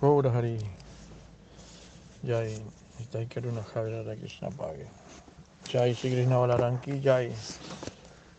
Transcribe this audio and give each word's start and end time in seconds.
Gaura 0.00 0.30
Hari. 0.30 0.58
Jai. 2.24 2.54
Nitai 3.00 3.26
Karuna 3.26 3.64
Javier 3.64 4.16
Krishna 4.16 4.48
Pague. 4.48 4.86
Jai 5.64 5.92
Sri 5.92 6.12
Krishna 6.12 6.36
Balaranki 6.36 7.02
Jai. 7.02 7.32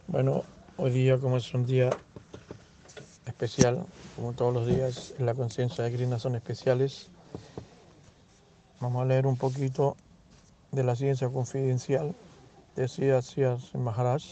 Bueno, 0.07 0.45
hoy 0.77 0.91
día 0.91 1.17
como 1.17 1.35
es 1.35 1.53
un 1.53 1.65
día 1.65 1.89
especial, 3.25 3.85
como 4.15 4.31
todos 4.31 4.53
los 4.53 4.67
días 4.67 5.13
en 5.19 5.25
la 5.25 5.33
conciencia 5.33 5.83
de 5.83 5.91
Krishna 5.91 6.17
son 6.17 6.35
especiales, 6.35 7.09
vamos 8.79 9.01
a 9.01 9.05
leer 9.05 9.27
un 9.27 9.35
poquito 9.35 9.97
de 10.71 10.85
la 10.85 10.95
ciencia 10.95 11.27
confidencial 11.27 12.15
de 12.77 12.87
Siddhartha 12.87 13.57
Maharaj, 13.77 14.23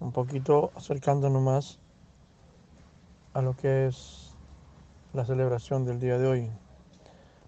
un 0.00 0.12
poquito 0.12 0.72
acercándonos 0.74 1.42
más 1.42 1.78
a 3.34 3.42
lo 3.42 3.54
que 3.54 3.88
es 3.88 4.27
la 5.18 5.24
celebración 5.24 5.84
del 5.84 5.98
día 5.98 6.16
de 6.16 6.28
hoy. 6.28 6.50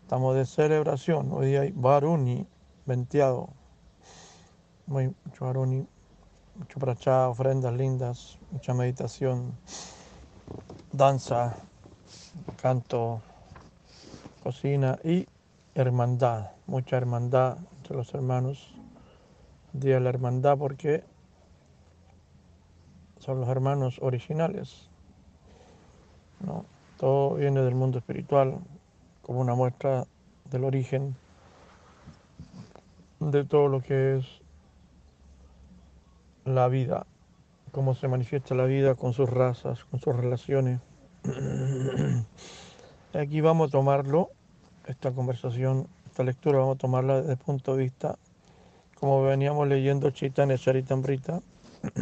Estamos 0.03 0.35
de 0.35 0.45
celebración, 0.45 1.31
hoy 1.31 1.51
día 1.51 1.61
hay 1.61 1.71
Varuni, 1.71 2.45
venteado, 2.85 3.51
muy, 4.87 5.15
mucho 5.25 5.45
Varuni, 5.45 5.87
mucho 6.57 6.81
prachá, 6.81 7.29
ofrendas 7.29 7.73
lindas, 7.73 8.39
mucha 8.51 8.75
meditación, 8.75 9.57
danza, 10.91 11.55
canto, 12.61 13.23
cocina 14.43 14.99
y 15.05 15.29
hermandad, 15.77 16.51
mucha 16.67 16.97
hermandad 16.97 17.59
entre 17.77 17.97
los 17.97 18.13
hermanos. 18.15 18.75
Día 19.73 19.95
de 19.95 20.01
la 20.01 20.09
hermandad 20.09 20.59
porque 20.59 21.05
son 23.21 23.39
los 23.39 23.49
hermanos 23.49 24.01
originales. 24.03 24.91
¿no? 26.41 26.65
Todo 27.01 27.37
viene 27.37 27.63
del 27.63 27.75
mundo 27.75 27.97
espiritual 27.97 28.59
como 29.23 29.41
una 29.41 29.55
muestra 29.55 30.05
del 30.51 30.65
origen 30.65 31.17
de 33.21 33.43
todo 33.47 33.69
lo 33.69 33.81
que 33.81 34.19
es 34.19 34.27
la 36.45 36.69
vida, 36.69 37.07
cómo 37.73 37.95
se 37.95 38.07
manifiesta 38.07 38.55
la 38.55 38.67
vida 38.67 38.97
con 38.97 39.15
sus 39.15 39.31
razas, 39.31 39.83
con 39.87 39.99
sus 39.99 40.15
relaciones. 40.15 40.83
Aquí 43.15 43.41
vamos 43.41 43.69
a 43.69 43.71
tomarlo, 43.71 44.29
esta 44.87 45.11
conversación, 45.13 45.87
esta 46.05 46.23
lectura, 46.23 46.59
vamos 46.59 46.75
a 46.75 46.81
tomarla 46.81 47.23
desde 47.23 47.33
el 47.33 47.39
punto 47.39 47.77
de 47.77 47.85
vista, 47.85 48.19
como 48.97 49.23
veníamos 49.23 49.67
leyendo 49.67 50.11
Chaitanya 50.11 50.59
Charitamrita. 50.59 51.41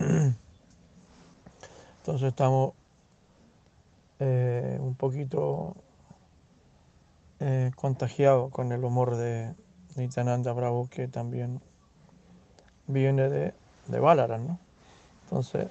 Entonces 2.03 2.29
estamos 2.29 2.73
eh, 4.21 4.79
un 4.81 4.95
poquito 4.95 5.77
eh, 7.41 7.71
contagiados 7.77 8.51
con 8.51 8.73
el 8.73 8.83
humor 8.85 9.17
de 9.17 9.55
Nityananda 9.97 10.53
Bravo, 10.53 10.89
que 10.91 11.07
también 11.09 11.61
viene 12.87 13.29
de, 13.29 13.55
de 13.87 14.01
Balaran, 14.01 14.47
¿no? 14.47 14.59
Entonces, 15.25 15.69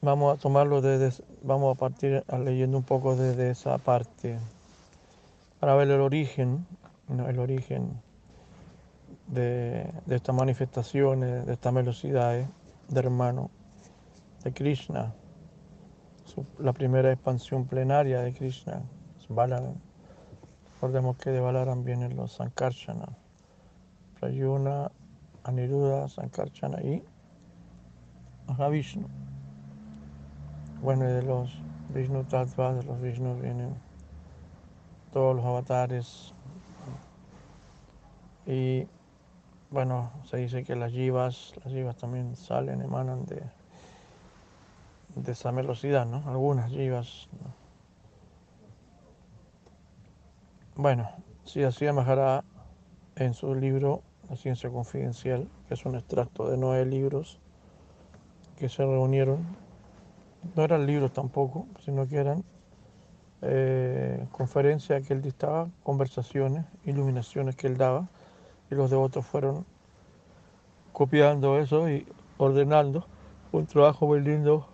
vamos 0.00 0.36
a 0.36 0.40
tomarlo 0.40 0.82
desde, 0.82 1.24
vamos 1.42 1.76
a 1.76 1.78
partir 1.78 2.24
leyendo 2.44 2.76
un 2.76 2.84
poco 2.84 3.16
desde 3.16 3.50
esa 3.50 3.78
parte, 3.78 4.38
para 5.60 5.74
ver 5.76 5.88
el 5.90 6.00
origen, 6.00 6.66
el 7.08 7.38
origen 7.38 8.02
de, 9.28 9.90
de 10.04 10.16
estas 10.16 10.34
manifestaciones, 10.34 11.46
de 11.46 11.52
estas 11.52 11.72
velocidades 11.72 12.46
de 12.88 12.98
hermano 13.00 13.50
de 14.44 14.52
Krishna, 14.52 15.14
la 16.58 16.72
primera 16.72 17.12
expansión 17.12 17.66
plenaria 17.66 18.20
de 18.20 18.32
Krishna, 18.32 18.82
Balaram. 19.28 19.74
Recordemos 20.74 21.16
que 21.16 21.30
de 21.30 21.40
Balaram 21.40 21.84
vienen 21.84 22.16
los 22.16 22.32
Sankarsana, 22.32 23.16
Prayuna, 24.18 24.90
Aniruddha, 25.44 26.08
Sankarsana 26.08 26.80
y 26.82 27.02
Mahavishnu. 28.46 29.06
Bueno, 30.82 31.04
y 31.04 31.12
de 31.12 31.22
los 31.22 31.50
Vishnu 31.94 32.24
Tattvas, 32.24 32.76
de 32.76 32.82
los 32.84 33.00
Vishnu 33.00 33.40
vienen 33.40 33.74
todos 35.12 35.36
los 35.36 35.44
avatares. 35.44 36.34
Y 38.46 38.86
bueno, 39.70 40.10
se 40.24 40.38
dice 40.38 40.64
que 40.64 40.74
las 40.74 40.92
yivas, 40.92 41.54
las 41.64 41.72
yivas 41.72 41.96
también 41.96 42.34
salen, 42.34 42.82
emanan 42.82 43.24
de, 43.26 43.42
de 45.14 45.32
esa 45.32 45.50
velocidad, 45.50 46.06
¿no? 46.06 46.22
Algunas. 46.28 46.70
¿no? 46.72 47.62
Bueno, 50.74 51.08
si 51.44 51.62
así 51.64 51.90
Maharaj 51.90 52.44
en 53.16 53.34
su 53.34 53.54
libro 53.54 54.02
La 54.30 54.36
ciencia 54.36 54.70
confidencial, 54.70 55.48
que 55.68 55.74
es 55.74 55.84
un 55.84 55.96
extracto 55.96 56.50
de 56.50 56.56
nueve 56.56 56.86
libros 56.86 57.38
que 58.56 58.68
se 58.68 58.82
reunieron, 58.82 59.44
no 60.56 60.62
eran 60.62 60.86
libros 60.86 61.12
tampoco, 61.12 61.66
sino 61.84 62.06
que 62.06 62.16
eran 62.16 62.44
eh, 63.42 64.26
conferencias 64.32 65.06
que 65.06 65.12
él 65.12 65.20
dictaba, 65.20 65.68
conversaciones, 65.82 66.64
iluminaciones 66.84 67.56
que 67.56 67.66
él 67.66 67.76
daba, 67.76 68.08
y 68.70 68.74
los 68.74 68.88
devotos 68.90 69.26
fueron 69.26 69.66
copiando 70.92 71.58
eso 71.58 71.90
y 71.90 72.06
ordenando 72.38 73.04
un 73.50 73.66
trabajo 73.66 74.06
muy 74.06 74.20
lindo 74.20 74.66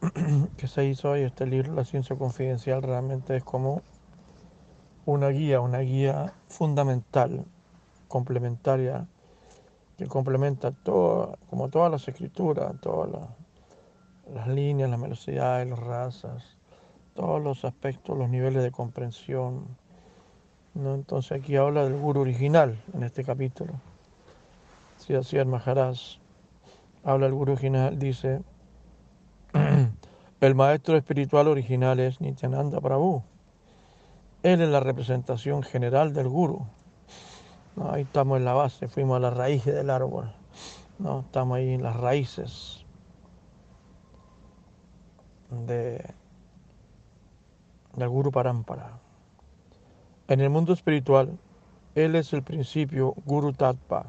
que 0.56 0.66
se 0.68 0.84
hizo 0.84 1.12
ahí. 1.12 1.22
Este 1.22 1.46
libro, 1.46 1.74
La 1.74 1.84
ciencia 1.84 2.16
confidencial, 2.16 2.82
realmente 2.82 3.36
es 3.36 3.44
como 3.44 3.82
una 5.04 5.28
guía, 5.28 5.60
una 5.60 5.78
guía 5.78 6.32
fundamental, 6.48 7.44
complementaria, 8.08 9.06
que 9.96 10.06
complementa 10.06 10.72
todo, 10.72 11.38
como 11.48 11.68
todas 11.68 11.90
las 11.90 12.06
escrituras, 12.06 12.74
todas 12.80 13.10
las, 14.32 14.48
líneas, 14.48 14.90
las 14.90 15.00
velocidades, 15.00 15.68
las 15.68 15.78
razas, 15.78 16.44
todos 17.14 17.42
los 17.42 17.64
aspectos, 17.64 18.18
los 18.18 18.28
niveles 18.28 18.62
de 18.62 18.70
comprensión. 18.70 19.64
¿no? 20.74 20.94
Entonces 20.94 21.40
aquí 21.40 21.56
habla 21.56 21.84
del 21.84 21.98
guru 21.98 22.20
original 22.20 22.78
en 22.92 23.04
este 23.04 23.24
capítulo. 23.24 23.72
Si 24.98 25.14
así 25.14 25.36
el 25.36 25.46
Maharaj 25.46 25.96
habla 27.04 27.26
del 27.26 27.34
guru 27.34 27.52
original, 27.52 27.98
dice, 27.98 28.42
el 30.40 30.54
maestro 30.54 30.96
espiritual 30.96 31.48
original 31.48 31.98
es 31.98 32.20
Nityananda 32.20 32.80
Prabhu. 32.80 33.22
Él 34.42 34.60
es 34.60 34.68
la 34.68 34.80
representación 34.80 35.62
general 35.62 36.12
del 36.12 36.28
guru. 36.28 36.66
Ahí 37.90 38.02
estamos 38.02 38.38
en 38.38 38.44
la 38.44 38.52
base, 38.52 38.88
fuimos 38.88 39.16
a 39.16 39.20
la 39.20 39.30
raíz 39.30 39.64
del 39.64 39.90
árbol. 39.90 40.32
¿no? 40.98 41.20
Estamos 41.20 41.56
ahí 41.56 41.70
en 41.70 41.82
las 41.82 41.96
raíces 41.96 42.84
de, 45.50 46.04
del 47.96 48.08
Guru 48.08 48.30
Parampara. 48.30 48.98
En 50.28 50.40
el 50.40 50.50
mundo 50.50 50.72
espiritual, 50.72 51.38
Él 51.94 52.14
es 52.14 52.32
el 52.32 52.42
principio 52.42 53.14
Guru 53.24 53.52
Tattva. 53.52 54.06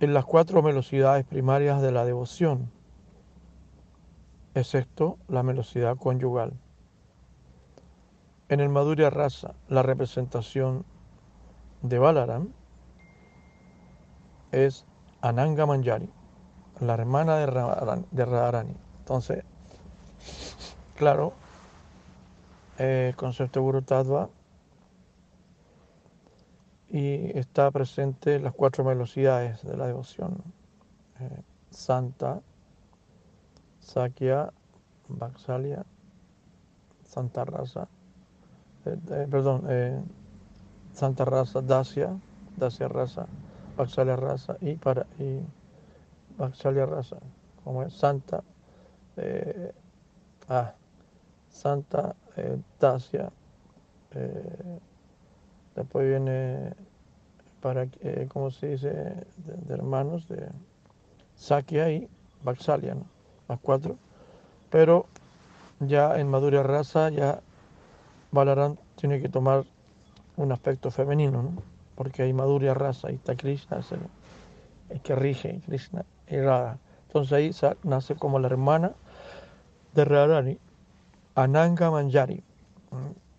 En 0.00 0.14
las 0.14 0.24
cuatro 0.24 0.62
velocidades 0.62 1.24
primarias 1.24 1.82
de 1.82 1.92
la 1.92 2.04
devoción, 2.04 2.70
excepto 4.54 5.18
la 5.28 5.42
velocidad 5.42 5.96
conyugal. 5.96 6.52
En 8.48 8.60
el 8.60 8.68
Madhurya 8.68 9.10
Rasa, 9.10 9.54
la 9.68 9.82
representación 9.82 10.84
de 11.82 11.98
Balaram 11.98 12.48
es 14.52 14.86
Ananga 15.20 15.66
Manjari, 15.66 16.08
la 16.80 16.94
hermana 16.94 17.36
de 17.36 18.24
Radharani. 18.24 18.76
Entonces, 19.00 19.44
claro, 20.96 21.34
eh, 22.78 23.08
el 23.10 23.16
concepto 23.16 23.60
de 23.60 23.64
Guru 23.64 23.82
Tattva 23.82 24.30
y 26.88 27.36
está 27.38 27.70
presente 27.70 28.36
en 28.36 28.44
las 28.44 28.54
cuatro 28.54 28.84
velocidades 28.84 29.62
de 29.62 29.76
la 29.76 29.86
devoción. 29.86 30.42
eh, 31.20 31.42
Santa, 31.70 32.40
Sakya, 33.88 34.52
Vaksalya, 35.08 35.82
Santa 37.04 37.44
Rasa, 37.44 37.88
eh, 38.84 38.98
eh, 39.10 39.26
perdón, 39.30 39.64
eh, 39.68 39.98
Santa 40.92 41.24
Rasa, 41.24 41.62
Dacia, 41.62 42.12
Dacia 42.56 42.88
Rasa, 42.88 43.26
Vaksalya 43.78 44.16
Rasa 44.16 44.58
y 44.60 44.76
para 44.76 45.06
y 45.18 45.40
Vaksalya 46.36 46.84
Rasa, 46.84 47.16
como 47.64 47.82
es 47.82 47.94
Santa, 47.94 48.44
ah, 50.48 50.74
Santa 51.48 52.14
Dacia, 52.78 53.32
después 55.74 56.06
viene 56.06 56.74
para, 57.62 57.88
eh, 58.00 58.28
¿cómo 58.28 58.50
se 58.50 58.68
dice? 58.68 58.90
De, 58.90 59.74
hermanos, 59.74 60.28
de 60.28 60.48
Sakya 61.36 61.90
y 61.90 62.08
Vaksalya, 62.44 62.94
¿no? 62.94 63.17
Las 63.48 63.58
cuatro. 63.60 63.96
Pero 64.70 65.06
ya 65.80 66.18
en 66.18 66.28
Madhurya 66.28 66.62
Rasa, 66.62 67.10
ya 67.10 67.40
Balarán 68.30 68.78
tiene 68.96 69.20
que 69.20 69.28
tomar 69.28 69.64
un 70.36 70.52
aspecto 70.52 70.90
femenino, 70.90 71.42
¿no? 71.42 71.62
porque 71.98 72.22
hay 72.22 72.32
Madhurya 72.32 72.74
Rasa 72.74 73.10
y 73.10 73.16
está 73.16 73.34
Krishna, 73.34 73.78
es 73.78 73.90
el, 73.90 75.00
que 75.00 75.16
rige 75.16 75.60
Krishna 75.66 76.04
y 76.28 76.36
Radha. 76.36 76.78
Entonces 77.08 77.32
ahí 77.32 77.50
nace 77.82 78.14
como 78.14 78.38
la 78.38 78.46
hermana 78.46 78.92
de 79.94 80.04
Radharani, 80.04 80.58
Ananga 81.34 81.90
Manjari. 81.90 82.44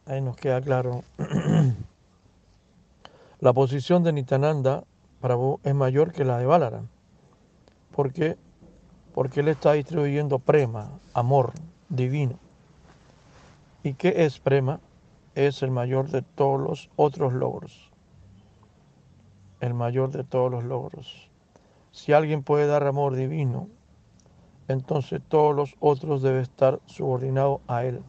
Ahí 0.05 0.19
nos 0.19 0.35
queda 0.35 0.59
claro. 0.59 1.05
la 3.39 3.53
posición 3.53 4.03
de 4.03 4.11
Nitananda 4.11 4.83
Prabhu 5.21 5.61
es 5.63 5.73
mayor 5.73 6.11
que 6.11 6.25
la 6.25 6.37
de 6.37 6.45
Balaram. 6.45 6.89
¿Por 7.95 8.11
qué? 8.11 8.35
Porque 9.13 9.39
él 9.39 9.47
está 9.47 9.73
distribuyendo 9.73 10.39
prema, 10.39 10.89
amor 11.13 11.53
divino. 11.89 12.37
¿Y 13.83 13.93
qué 13.93 14.25
es 14.25 14.39
prema? 14.39 14.79
Es 15.35 15.63
el 15.63 15.71
mayor 15.71 16.09
de 16.09 16.21
todos 16.21 16.59
los 16.59 16.89
otros 16.95 17.33
logros. 17.33 17.89
El 19.61 19.73
mayor 19.73 20.11
de 20.11 20.23
todos 20.23 20.51
los 20.51 20.63
logros. 20.63 21.29
Si 21.91 22.13
alguien 22.13 22.43
puede 22.43 22.67
dar 22.67 22.85
amor 22.85 23.15
divino, 23.15 23.67
entonces 24.67 25.21
todos 25.27 25.55
los 25.55 25.75
otros 25.79 26.21
deben 26.21 26.41
estar 26.41 26.79
subordinados 26.85 27.61
a 27.67 27.83
él. 27.83 28.01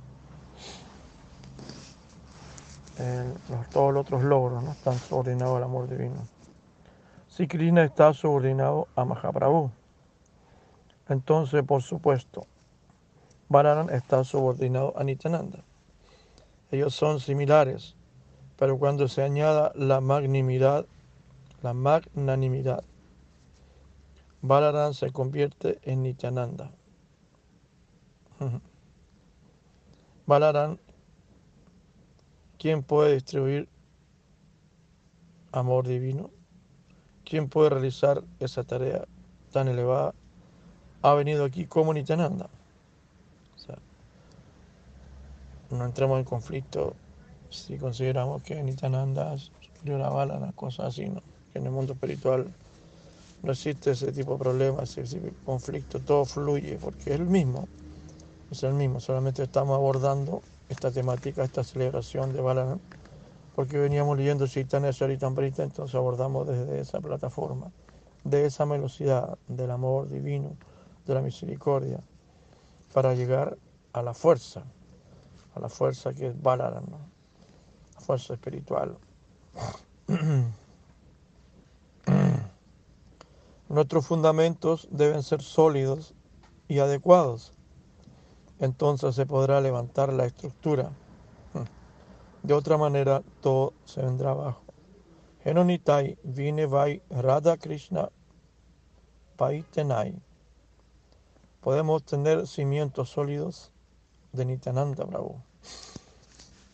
todos 3.72 3.94
los 3.94 4.02
otros 4.02 4.22
logros 4.22 4.62
están 4.64 4.98
subordinados 4.98 5.56
al 5.56 5.62
amor 5.62 5.88
divino. 5.88 6.16
Si 7.28 7.46
Krishna 7.46 7.84
está 7.84 8.12
subordinado 8.12 8.88
a 8.94 9.06
Mahaprabhu, 9.06 9.70
entonces 11.10 11.62
por 11.62 11.82
supuesto 11.82 12.46
Balaram 13.50 13.90
está 13.90 14.24
subordinado 14.24 14.94
a 14.96 15.04
Nityananda. 15.04 15.64
Ellos 16.70 16.94
son 16.94 17.18
similares, 17.18 17.96
pero 18.56 18.78
cuando 18.78 19.08
se 19.08 19.22
añada 19.22 19.72
la 19.74 20.00
magnanimidad, 20.00 20.86
la 21.62 21.74
magnanimidad 21.74 22.84
Balaram 24.42 24.94
se 24.94 25.10
convierte 25.10 25.80
en 25.82 26.02
Nityananda. 26.02 26.70
Balaram, 30.26 30.78
¿quién 32.58 32.82
puede 32.82 33.14
distribuir 33.14 33.68
amor 35.52 35.86
divino? 35.86 36.30
¿Quién 37.24 37.50
puede 37.50 37.68
realizar 37.70 38.24
esa 38.38 38.64
tarea 38.64 39.06
tan 39.52 39.68
elevada? 39.68 40.14
Ha 41.02 41.14
venido 41.14 41.44
aquí 41.44 41.66
como 41.66 41.94
Nityananda. 41.94 42.48
no 45.70 45.84
entremos 45.84 46.18
en 46.18 46.24
conflicto 46.24 46.94
si 47.48 47.78
consideramos 47.78 48.42
que 48.42 48.62
Nityananda 48.62 49.34
es 49.34 49.50
superior 49.60 50.02
a 50.02 50.10
Balaram, 50.10 50.52
cosas 50.52 50.86
así, 50.86 51.08
¿no? 51.08 51.22
Que 51.52 51.58
en 51.58 51.66
el 51.66 51.72
mundo 51.72 51.94
espiritual 51.94 52.46
no 53.42 53.52
existe 53.52 53.92
ese 53.92 54.12
tipo 54.12 54.32
de 54.32 54.38
problemas, 54.38 54.96
ese 54.96 55.16
tipo 55.16 55.26
de 55.26 55.44
conflicto, 55.44 56.00
todo 56.00 56.24
fluye 56.24 56.78
porque 56.80 57.14
es 57.14 57.20
el 57.20 57.26
mismo, 57.26 57.66
es 58.50 58.62
el 58.62 58.74
mismo, 58.74 59.00
solamente 59.00 59.42
estamos 59.42 59.76
abordando 59.76 60.42
esta 60.68 60.90
temática, 60.90 61.42
esta 61.42 61.64
celebración 61.64 62.32
de 62.32 62.40
Balaram, 62.40 62.78
porque 63.56 63.78
veníamos 63.78 64.16
leyendo 64.16 64.46
Chaitanya 64.46 64.92
Charitamrita, 64.92 65.62
entonces 65.62 65.94
abordamos 65.94 66.46
desde 66.46 66.80
esa 66.80 67.00
plataforma, 67.00 67.70
de 68.24 68.46
esa 68.46 68.64
velocidad 68.64 69.38
del 69.48 69.70
amor 69.70 70.08
divino, 70.08 70.50
de 71.10 71.16
la 71.16 71.22
misericordia, 71.22 72.00
para 72.92 73.14
llegar 73.14 73.58
a 73.92 74.02
la 74.02 74.14
fuerza, 74.14 74.62
a 75.54 75.60
la 75.60 75.68
fuerza 75.68 76.14
que 76.14 76.28
es 76.28 76.40
Balaram, 76.40 76.86
la 77.94 78.00
fuerza 78.00 78.34
espiritual. 78.34 78.96
Nuestros 83.68 84.06
fundamentos 84.06 84.88
deben 84.90 85.24
ser 85.24 85.42
sólidos 85.42 86.14
y 86.68 86.78
adecuados. 86.78 87.52
Entonces 88.60 89.16
se 89.16 89.26
podrá 89.26 89.60
levantar 89.60 90.12
la 90.12 90.26
estructura. 90.26 90.92
De 92.44 92.54
otra 92.54 92.78
manera, 92.78 93.22
todo 93.40 93.72
se 93.84 94.00
vendrá 94.00 94.30
abajo. 94.30 94.62
Genonitai 95.42 96.18
vine 96.22 96.66
vai 96.66 97.02
Radha 97.10 97.56
Krishna 97.56 98.10
Paitenai. 99.36 100.29
Podemos 101.60 102.02
tener 102.04 102.46
cimientos 102.46 103.10
sólidos 103.10 103.70
de 104.32 104.46
Nityananda 104.46 105.04
Bravo. 105.04 105.42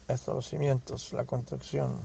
Estos 0.07 0.47
cimientos, 0.47 1.13
la 1.13 1.25
construcción. 1.25 1.99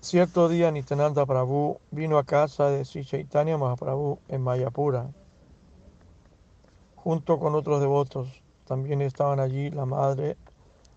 Cierto 0.00 0.48
día 0.48 0.72
Nityananda 0.72 1.24
Prabhu 1.26 1.78
vino 1.92 2.18
a 2.18 2.24
casa 2.24 2.70
de 2.70 2.84
Sri 2.84 3.04
Chaitanya 3.04 3.56
Mahaprabhu 3.56 4.18
en 4.26 4.42
Mayapura, 4.42 5.08
junto 6.96 7.38
con 7.38 7.54
otros 7.54 7.80
devotos. 7.80 8.28
También 8.66 9.00
estaban 9.00 9.38
allí 9.38 9.70
la 9.70 9.86
madre 9.86 10.36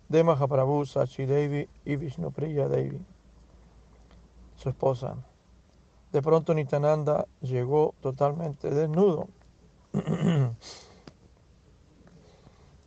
de 0.10 0.24
Mahaprabhu, 0.24 0.88
Sachi 0.88 1.28
Devi 1.28 1.69
y 1.86 1.98
Vishnupriya 1.98 2.68
Devi, 2.68 3.00
su 4.56 4.69
esposa. 4.69 5.18
De 6.12 6.24
pronto 6.24 6.56
Nityananda 6.56 7.28
llegó 7.42 7.94
totalmente 8.02 8.72
desnudo. 8.72 9.28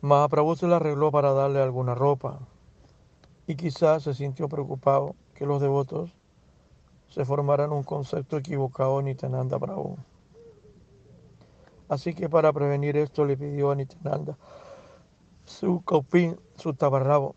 Mahaprabhu 0.01 0.55
se 0.55 0.67
la 0.67 0.77
arregló 0.77 1.11
para 1.11 1.33
darle 1.33 1.61
alguna 1.61 1.93
ropa 1.93 2.39
y 3.47 3.55
quizás 3.55 4.03
se 4.03 4.13
sintió 4.13 4.49
preocupado 4.49 5.15
que 5.33 5.45
los 5.45 5.61
devotos 5.61 6.11
se 7.09 7.25
formaran 7.25 7.71
un 7.71 7.83
concepto 7.83 8.37
equivocado 8.37 8.99
en 8.99 9.05
Nityananda 9.05 9.59
Prabhu. 9.59 9.97
Así 11.87 12.15
que 12.15 12.27
para 12.27 12.51
prevenir 12.51 12.97
esto 12.97 13.23
le 13.25 13.37
pidió 13.37 13.71
a 13.71 13.75
Nityananda 13.75 14.37
su 15.45 15.81
copín, 15.83 16.39
su 16.55 16.73
tabarrabo. 16.73 17.35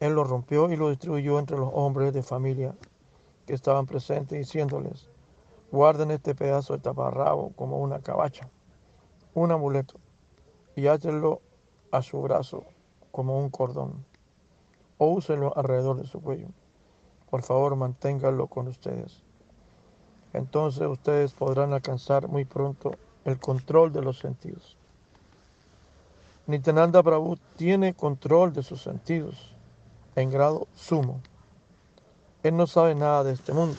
Él 0.00 0.12
lo 0.12 0.24
rompió 0.24 0.70
y 0.70 0.76
lo 0.76 0.90
distribuyó 0.90 1.38
entre 1.38 1.56
los 1.56 1.70
hombres 1.72 2.12
de 2.12 2.22
familia 2.22 2.74
que 3.46 3.54
estaban 3.54 3.86
presentes, 3.86 4.38
diciéndoles, 4.38 5.08
guarden 5.70 6.10
este 6.10 6.34
pedazo 6.34 6.74
de 6.74 6.80
taparrabo 6.80 7.52
como 7.56 7.78
una 7.78 8.00
cabacha, 8.00 8.50
un 9.34 9.52
amuleto, 9.52 9.94
y 10.76 10.86
háchenlo 10.86 11.40
a 11.90 12.02
su 12.02 12.20
brazo 12.22 12.64
como 13.10 13.38
un 13.38 13.50
cordón, 13.50 14.04
o 14.98 15.06
úsenlo 15.06 15.52
alrededor 15.56 15.96
de 15.96 16.06
su 16.06 16.20
cuello 16.20 16.48
por 17.32 17.42
favor 17.42 17.76
manténganlo 17.76 18.46
con 18.46 18.68
ustedes. 18.68 19.22
Entonces 20.34 20.86
ustedes 20.86 21.32
podrán 21.32 21.72
alcanzar 21.72 22.28
muy 22.28 22.44
pronto 22.44 22.94
el 23.24 23.40
control 23.40 23.90
de 23.90 24.02
los 24.02 24.18
sentidos. 24.18 24.76
Nityananda 26.46 27.02
Prabhu 27.02 27.38
tiene 27.56 27.94
control 27.94 28.52
de 28.52 28.62
sus 28.62 28.82
sentidos 28.82 29.54
en 30.14 30.28
grado 30.28 30.68
sumo. 30.74 31.22
Él 32.42 32.54
no 32.54 32.66
sabe 32.66 32.94
nada 32.94 33.24
de 33.24 33.32
este 33.32 33.54
mundo. 33.54 33.78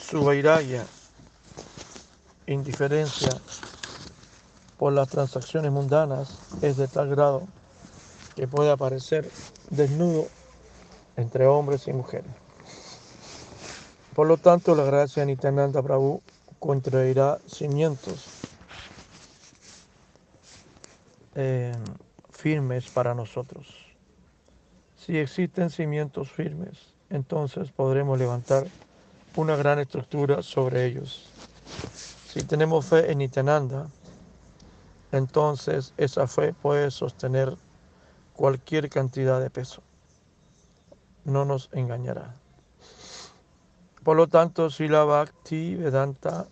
Su 0.00 0.24
vairaya, 0.24 0.84
indiferencia 2.48 3.30
por 4.78 4.92
las 4.92 5.08
transacciones 5.08 5.70
mundanas 5.70 6.38
es 6.62 6.76
de 6.76 6.88
tal 6.88 7.08
grado 7.10 7.42
que 8.34 8.48
puede 8.48 8.70
aparecer 8.70 9.30
desnudo 9.70 10.26
entre 11.16 11.46
hombres 11.46 11.86
y 11.86 11.92
mujeres. 11.92 12.30
Por 14.14 14.26
lo 14.26 14.36
tanto, 14.36 14.74
la 14.74 14.84
gracia 14.84 15.22
de 15.22 15.26
Nityananda 15.26 15.82
Prabhu 15.82 16.22
contraerá 16.58 17.38
cimientos 17.46 18.24
eh, 21.34 21.72
firmes 22.30 22.88
para 22.88 23.14
nosotros. 23.14 23.66
Si 24.96 25.18
existen 25.18 25.70
cimientos 25.70 26.30
firmes, 26.30 26.94
entonces 27.10 27.70
podremos 27.70 28.18
levantar 28.18 28.66
una 29.36 29.56
gran 29.56 29.78
estructura 29.78 30.42
sobre 30.42 30.86
ellos. 30.86 31.28
Si 32.28 32.42
tenemos 32.44 32.86
fe 32.86 33.10
en 33.10 33.18
Nityananda, 33.18 33.88
entonces 35.16 35.94
esa 35.96 36.26
fe 36.26 36.52
puede 36.52 36.90
sostener 36.90 37.56
cualquier 38.34 38.88
cantidad 38.90 39.40
de 39.40 39.50
peso 39.50 39.82
no 41.24 41.44
nos 41.44 41.68
engañará. 41.72 42.34
Por 44.02 44.16
lo 44.16 44.26
tanto, 44.26 44.70
Sila 44.70 45.04
Bhakti 45.04 45.76
Vedanta 45.76 46.46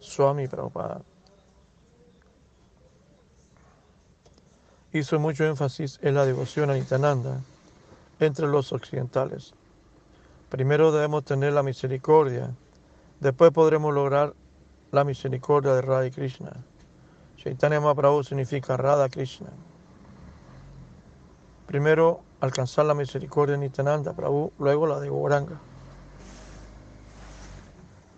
Swami 0.00 0.48
Prabhupada 0.48 1.02
hizo 4.92 5.18
mucho 5.18 5.44
énfasis 5.44 5.98
en 6.02 6.14
la 6.14 6.24
devoción 6.24 6.70
a 6.70 6.74
Nityananda 6.74 7.40
entre 8.20 8.46
los 8.46 8.72
occidentales. 8.72 9.52
Primero 10.48 10.92
debemos 10.92 11.24
tener 11.24 11.52
la 11.52 11.62
misericordia, 11.62 12.54
después 13.20 13.50
podremos 13.50 13.92
lograr 13.92 14.34
la 14.92 15.04
misericordia 15.04 15.74
de 15.74 15.82
Radha 15.82 16.10
Krishna. 16.10 16.52
Chaitanya 17.44 17.78
Mahaprabhu 17.78 18.24
significa 18.24 18.74
Radha 18.78 19.10
Krishna. 19.10 19.50
Primero 21.66 22.22
alcanzar 22.40 22.86
la 22.86 22.94
misericordia 22.94 23.56
de 23.56 23.68
Nityananda 23.68 24.14
Prabhu, 24.14 24.50
luego 24.58 24.86
la 24.86 24.98
de 24.98 25.10
Gauranga. 25.10 25.60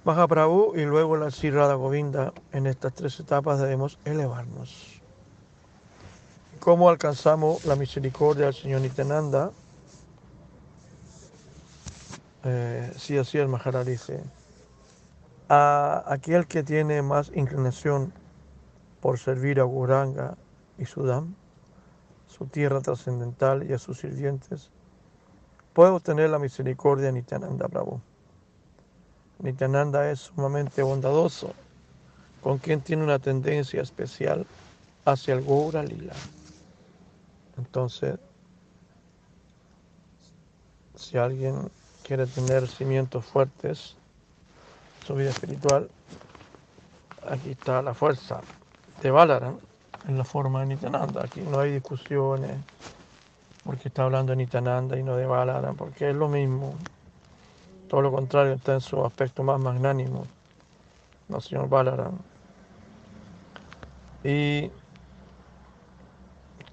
Mahaprabhu 0.04 0.76
y 0.76 0.85
luego 0.85 1.16
la 1.16 1.33
Sri 1.33 1.50
Radha 1.50 1.75
Govinda. 1.75 2.33
En 2.52 2.68
estas 2.68 2.95
tres 2.95 3.18
etapas 3.18 3.59
debemos 3.59 3.99
elevarnos. 4.04 5.02
¿Cómo 6.61 6.88
alcanzamos 6.88 7.64
la 7.64 7.75
misericordia 7.75 8.45
del 8.45 8.54
Señor 8.54 8.83
Nityananda? 8.83 9.50
Eh, 12.45 12.92
sí, 12.97 13.18
así 13.18 13.38
el 13.38 13.49
Maharaj 13.49 13.87
dice. 13.87 14.23
A 15.49 16.04
aquel 16.06 16.47
que 16.47 16.62
tiene 16.62 17.02
más 17.02 17.33
inclinación 17.35 18.12
por 19.07 19.21
servir 19.21 19.61
a 19.61 19.63
Gauranga 19.63 20.37
y 20.79 20.85
Sudam, 20.85 21.37
su 22.27 22.47
tierra 22.47 22.81
trascendental 22.81 23.63
y 23.71 23.73
a 23.73 23.79
sus 23.79 24.01
sirvientes, 24.01 24.69
puede 25.75 25.93
obtener 25.93 26.29
la 26.29 26.41
misericordia 26.41 27.07
de 27.07 27.13
Nityananda 27.13 27.69
Prabhu. 27.69 28.01
Nityananda 29.39 30.11
es 30.11 30.19
sumamente 30.19 30.83
bondadoso, 30.83 31.55
con 32.43 32.59
quien 32.59 32.81
tiene 32.81 33.05
una 33.05 33.21
tendencia 33.21 33.81
especial 33.81 34.45
hacia 35.05 35.35
el 35.35 35.45
Gaura 35.45 35.85
Lila. 35.85 36.15
Entonces, 37.59 38.19
si 40.97 41.17
alguien 41.17 41.71
quiere 42.03 42.27
tener 42.27 42.67
cimientos 42.67 43.25
fuertes 43.25 43.95
en 45.01 45.07
su 45.07 45.15
vida 45.15 45.31
espiritual, 45.31 45.89
aquí 47.25 47.51
está 47.51 47.81
la 47.83 47.95
fuerza 47.95 48.43
de 49.03 49.11
Balaram 49.11 49.59
en 50.09 50.19
la 50.19 50.25
forma 50.25 50.61
de 50.61 50.67
Nityananda. 50.67 51.25
Aquí 51.25 51.41
no 51.41 51.61
hay 51.61 51.73
discusiones 51.73 52.53
porque 53.65 53.88
está 53.88 54.05
hablando 54.05 54.31
de 54.31 54.37
Nityananda 54.37 54.97
y 54.99 55.03
no 55.03 55.17
de 55.17 55.26
Balaram, 55.26 55.76
porque 55.76 56.11
es 56.11 56.17
lo 56.17 56.29
mismo. 56.29 56.75
Todo 57.88 58.03
lo 58.03 58.12
contrario 58.12 58.55
está 58.55 58.75
en 58.75 58.81
su 58.81 59.05
aspecto 59.05 59.43
más 59.43 59.61
magnánimo, 59.61 60.25
no 61.29 61.41
señor 61.41 61.69
Balaram. 61.69 62.19
Y 64.25 64.71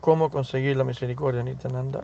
cómo 0.02 0.30
conseguir 0.30 0.78
la 0.78 0.84
misericordia 0.84 1.44
de 1.44 1.52
Nityananda 1.52 2.04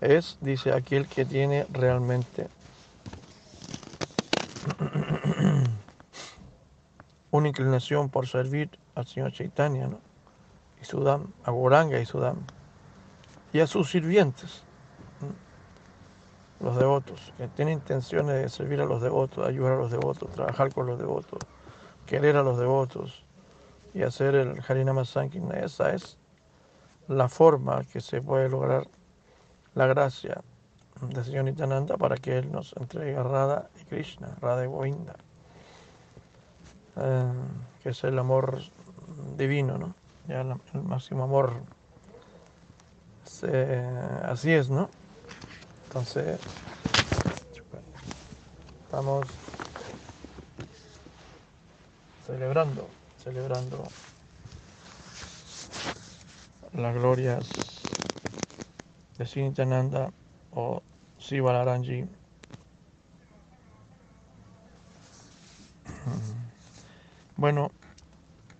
es, 0.00 0.38
dice, 0.40 0.72
aquel 0.72 1.06
que 1.06 1.24
tiene 1.24 1.66
realmente 1.72 2.48
una 7.36 7.48
inclinación 7.48 8.08
por 8.08 8.26
servir 8.26 8.70
al 8.94 9.06
Señor 9.06 9.32
Chaitanya, 9.32 9.88
¿no? 9.88 10.00
y 10.80 10.84
Sudam, 10.84 11.32
a 11.44 11.50
Goranga 11.50 11.98
y 12.00 12.06
Sudam, 12.06 12.38
y 13.52 13.60
a 13.60 13.66
sus 13.66 13.90
sirvientes, 13.90 14.62
los 16.60 16.76
devotos, 16.76 17.32
que 17.36 17.48
tienen 17.48 17.74
intenciones 17.74 18.42
de 18.42 18.48
servir 18.48 18.80
a 18.80 18.86
los 18.86 19.02
devotos, 19.02 19.46
ayudar 19.46 19.74
a 19.74 19.76
los 19.76 19.90
devotos, 19.90 20.30
trabajar 20.32 20.72
con 20.72 20.86
los 20.86 20.98
devotos, 20.98 21.38
querer 22.06 22.36
a 22.36 22.42
los 22.42 22.58
devotos 22.58 23.24
y 23.92 24.02
hacer 24.02 24.34
el 24.34 24.62
Harinama 24.66 25.04
Sankirtan. 25.04 25.52
Esa 25.62 25.92
es 25.92 26.18
la 27.08 27.28
forma 27.28 27.84
que 27.84 28.00
se 28.00 28.22
puede 28.22 28.48
lograr 28.48 28.88
la 29.74 29.86
gracia 29.86 30.42
del 31.02 31.24
Señor 31.24 31.44
Nityananda 31.44 31.96
para 31.96 32.16
que 32.16 32.38
Él 32.38 32.50
nos 32.50 32.74
entregue 32.76 33.16
a 33.16 33.22
Radha 33.22 33.68
y 33.80 33.84
Krishna, 33.84 34.34
Radha 34.40 34.64
y 34.64 34.68
Govinda, 34.68 35.14
eh, 36.96 37.32
que 37.82 37.90
es 37.90 38.04
el 38.04 38.18
amor 38.18 38.62
divino, 39.36 39.78
¿no? 39.78 39.94
Ya 40.28 40.40
el, 40.40 40.82
máximo 40.82 41.24
amor. 41.24 41.52
así 44.24 44.52
es, 44.52 44.70
¿no? 44.70 44.88
Entonces, 45.88 46.38
estamos 48.84 49.26
celebrando, 52.26 52.88
celebrando 53.22 53.84
las 56.72 56.94
glorias 56.94 57.48
de 59.16 59.26
Sintananda 59.26 60.10
o 60.52 60.82
Sivalaranji. 61.18 62.04
Bueno, 67.36 67.70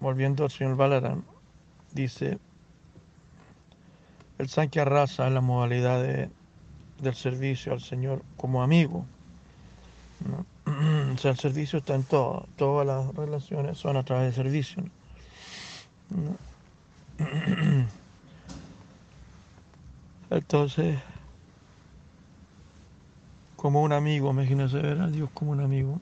volviendo 0.01 0.45
al 0.45 0.51
señor 0.51 0.77
Balaram, 0.77 1.23
dice, 1.93 2.39
el 4.39 4.49
Sankhya 4.49 4.85
Rasa 4.85 5.27
es 5.29 5.33
la 5.33 5.41
modalidad 5.41 6.03
del 6.03 7.15
servicio 7.15 7.73
al 7.73 7.81
Señor 7.81 8.23
como 8.37 8.63
amigo. 8.63 9.07
O 11.15 11.19
sea, 11.19 11.31
el 11.31 11.39
servicio 11.39 11.79
está 11.79 11.95
en 11.95 12.05
todo, 12.05 12.47
todas 12.57 12.87
las 12.87 13.15
relaciones 13.15 13.79
son 13.79 13.97
a 13.97 14.03
través 14.03 14.27
de 14.27 14.43
servicio. 14.43 14.85
Entonces, 20.31 20.99
como 23.57 23.83
un 23.83 23.93
amigo, 23.93 24.31
imagínese 24.31 24.79
ver 24.79 25.01
a 25.01 25.07
Dios 25.09 25.31
como 25.33 25.53
un 25.53 25.61
amigo, 25.61 26.01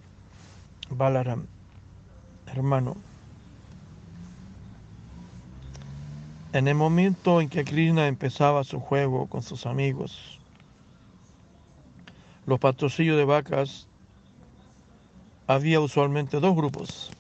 Balaram, 0.91 1.47
hermano. 2.55 2.97
En 6.53 6.69
el 6.69 6.77
momento 6.77 7.41
en 7.41 7.49
que 7.49 7.65
Krishna 7.65 8.07
empezaba 8.07 8.63
su 8.63 8.79
juego 8.79 9.27
con 9.27 9.43
sus 9.43 9.67
amigos, 9.67 10.39
los 12.47 12.61
patrocillos 12.61 13.17
de 13.17 13.25
vacas 13.25 13.89
había 15.47 15.81
usualmente 15.81 16.41
dos 16.41 16.55
grupos. 16.55 17.11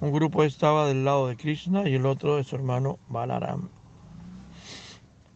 Un 0.00 0.12
grupo 0.12 0.44
estaba 0.44 0.86
del 0.88 1.04
lado 1.04 1.28
de 1.28 1.36
Krishna 1.36 1.88
y 1.88 1.94
el 1.94 2.06
otro 2.06 2.36
de 2.36 2.44
su 2.44 2.56
hermano 2.56 2.98
Balaram. 3.08 3.68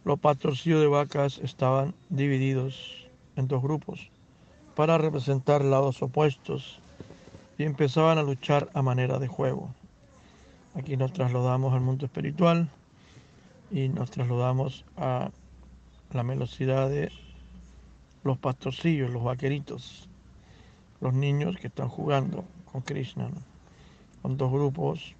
Los 0.03 0.19
patrocinios 0.19 0.81
de 0.81 0.87
vacas 0.87 1.37
estaban 1.37 1.93
divididos 2.09 3.07
en 3.35 3.47
dos 3.47 3.61
grupos 3.61 4.09
para 4.75 4.97
representar 4.97 5.63
lados 5.63 6.01
opuestos 6.01 6.79
y 7.61 7.63
empezaban 7.63 8.17
a 8.17 8.23
luchar 8.23 8.71
a 8.73 8.81
manera 8.81 9.19
de 9.19 9.27
juego. 9.27 9.69
Aquí 10.73 10.97
nos 10.97 11.13
trasladamos 11.13 11.75
al 11.75 11.81
mundo 11.81 12.07
espiritual 12.07 12.67
y 13.69 13.87
nos 13.87 14.09
trasladamos 14.09 14.83
a 14.97 15.29
la 16.11 16.23
velocidad 16.23 16.89
de 16.89 17.11
los 18.23 18.39
pastorcillos, 18.39 19.11
los 19.11 19.23
vaqueritos, 19.23 20.09
los 21.01 21.13
niños 21.13 21.55
que 21.57 21.67
están 21.67 21.87
jugando 21.87 22.45
con 22.71 22.81
Krishna, 22.81 23.29
con 24.23 24.37
dos 24.37 24.51
grupos. 24.51 25.13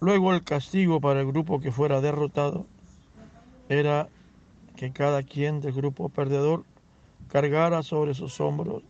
Luego 0.00 0.34
el 0.34 0.42
castigo 0.42 1.00
para 1.00 1.20
el 1.20 1.26
grupo 1.28 1.60
que 1.60 1.70
fuera 1.70 2.00
derrotado 2.00 2.66
era 3.68 4.08
que 4.74 4.90
cada 4.90 5.22
quien 5.22 5.60
del 5.60 5.72
grupo 5.72 6.08
perdedor 6.08 6.64
cargara 7.28 7.84
sobre 7.84 8.12
sus 8.14 8.40
hombros 8.40 8.82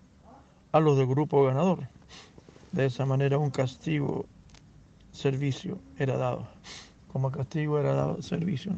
a 0.72 0.80
los 0.80 0.96
del 0.96 1.06
grupo 1.06 1.44
ganador. 1.44 1.88
De 2.72 2.86
esa 2.86 3.04
manera 3.04 3.38
un 3.38 3.50
castigo, 3.50 4.26
servicio 5.12 5.78
era 5.98 6.16
dado. 6.16 6.46
Como 7.12 7.30
castigo 7.30 7.78
era 7.78 7.94
dado 7.94 8.22
servicio. 8.22 8.72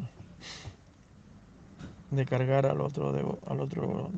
De 2.10 2.24
cargar 2.24 2.66
al 2.66 2.80
otro, 2.80 3.38
al 3.46 3.60
otro 3.60 4.10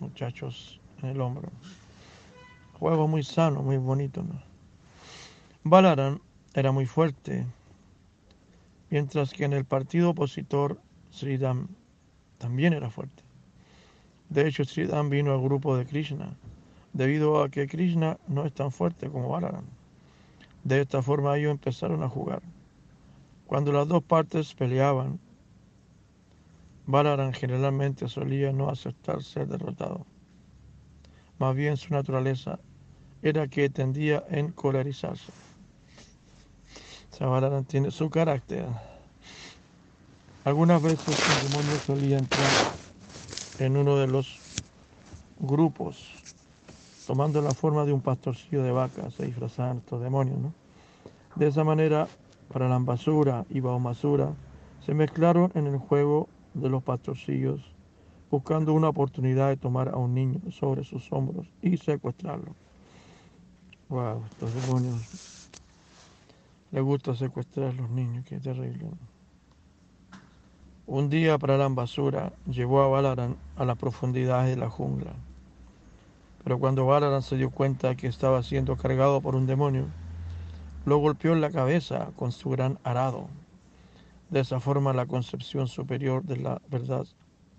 muchachos 0.00 0.80
en 1.02 1.10
el 1.10 1.20
hombro. 1.20 1.50
Juego 2.78 3.08
muy 3.08 3.22
sano, 3.22 3.62
muy 3.62 3.78
bonito. 3.78 4.22
¿no? 4.22 4.40
Balaran 5.64 6.20
era 6.54 6.72
muy 6.72 6.86
fuerte, 6.86 7.44
mientras 8.90 9.32
que 9.32 9.44
en 9.44 9.52
el 9.52 9.64
partido 9.64 10.10
opositor 10.10 10.80
Sridham 11.10 11.68
también 12.38 12.72
era 12.72 12.90
fuerte. 12.90 13.22
De 14.28 14.46
hecho, 14.46 14.64
Sridham 14.64 15.10
vino 15.10 15.32
al 15.32 15.40
grupo 15.40 15.76
de 15.76 15.86
Krishna, 15.86 16.36
debido 16.96 17.42
a 17.42 17.50
que 17.50 17.66
Krishna 17.68 18.18
no 18.26 18.46
es 18.46 18.54
tan 18.54 18.72
fuerte 18.72 19.10
como 19.10 19.28
Balaram. 19.28 19.66
De 20.64 20.80
esta 20.80 21.02
forma 21.02 21.36
ellos 21.36 21.52
empezaron 21.52 22.02
a 22.02 22.08
jugar. 22.08 22.40
Cuando 23.46 23.70
las 23.70 23.86
dos 23.86 24.02
partes 24.02 24.54
peleaban, 24.54 25.20
Balaram 26.86 27.32
generalmente 27.32 28.08
solía 28.08 28.50
no 28.52 28.70
aceptar 28.70 29.22
ser 29.22 29.46
derrotado. 29.46 30.06
Más 31.38 31.54
bien 31.54 31.76
su 31.76 31.92
naturaleza 31.92 32.58
era 33.20 33.46
que 33.46 33.68
tendía 33.68 34.24
a 34.30 34.38
encolarizarse. 34.38 35.32
O 37.12 37.16
sea, 37.16 37.26
Balaram 37.26 37.64
tiene 37.64 37.90
su 37.90 38.08
carácter. 38.08 38.66
Algunas 40.44 40.80
veces 40.80 41.28
el 41.28 41.40
demonio 41.40 41.78
solía 41.86 42.18
entrar 42.18 42.48
en 43.58 43.76
uno 43.76 43.96
de 43.96 44.06
los 44.06 44.40
grupos, 45.38 46.25
tomando 47.06 47.40
la 47.40 47.54
forma 47.54 47.84
de 47.84 47.92
un 47.92 48.00
pastorcillo 48.00 48.62
de 48.62 48.72
vacas, 48.72 49.14
se 49.14 49.26
disfrazaban 49.26 49.78
estos 49.78 50.02
demonios, 50.02 50.38
¿no? 50.38 50.52
De 51.36 51.46
esa 51.46 51.64
manera, 51.64 52.08
Pralambasura 52.52 53.44
y 53.48 53.60
Baumasura 53.60 54.32
se 54.84 54.94
mezclaron 54.94 55.52
en 55.54 55.66
el 55.66 55.78
juego 55.78 56.28
de 56.54 56.68
los 56.68 56.82
pastorcillos, 56.82 57.60
buscando 58.30 58.72
una 58.72 58.88
oportunidad 58.88 59.48
de 59.48 59.56
tomar 59.56 59.88
a 59.88 59.96
un 59.96 60.14
niño 60.14 60.40
sobre 60.50 60.84
sus 60.84 61.12
hombros 61.12 61.46
y 61.62 61.76
secuestrarlo. 61.76 62.54
Wow, 63.88 64.24
estos 64.26 64.54
demonios 64.54 65.00
les 66.72 66.82
gusta 66.82 67.14
secuestrar 67.14 67.70
a 67.70 67.72
los 67.72 67.88
niños, 67.90 68.24
qué 68.24 68.40
terrible. 68.40 68.90
Un 70.86 71.08
día 71.08 71.38
Pralambasura 71.38 72.32
llevó 72.46 72.82
a 72.82 72.88
Balaran 72.88 73.36
a 73.56 73.64
las 73.64 73.76
profundidades 73.76 74.50
de 74.50 74.56
la 74.56 74.70
jungla. 74.70 75.12
Pero 76.46 76.60
cuando 76.60 76.86
Balaran 76.86 77.22
se 77.22 77.36
dio 77.36 77.50
cuenta 77.50 77.96
que 77.96 78.06
estaba 78.06 78.40
siendo 78.40 78.76
cargado 78.76 79.20
por 79.20 79.34
un 79.34 79.46
demonio, 79.46 79.88
lo 80.84 80.98
golpeó 80.98 81.32
en 81.32 81.40
la 81.40 81.50
cabeza 81.50 82.12
con 82.14 82.30
su 82.30 82.50
gran 82.50 82.78
arado. 82.84 83.26
De 84.30 84.38
esa 84.38 84.60
forma 84.60 84.92
la 84.92 85.06
concepción 85.06 85.66
superior 85.66 86.22
de 86.22 86.36
la 86.36 86.62
verdad 86.70 87.04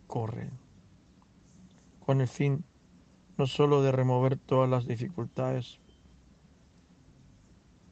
corre, 0.07 0.49
con 1.99 2.21
el 2.21 2.29
fin 2.29 2.63
no 3.37 3.45
sólo 3.45 3.81
de 3.81 3.91
remover 3.91 4.37
todas 4.37 4.69
las 4.69 4.87
dificultades, 4.87 5.81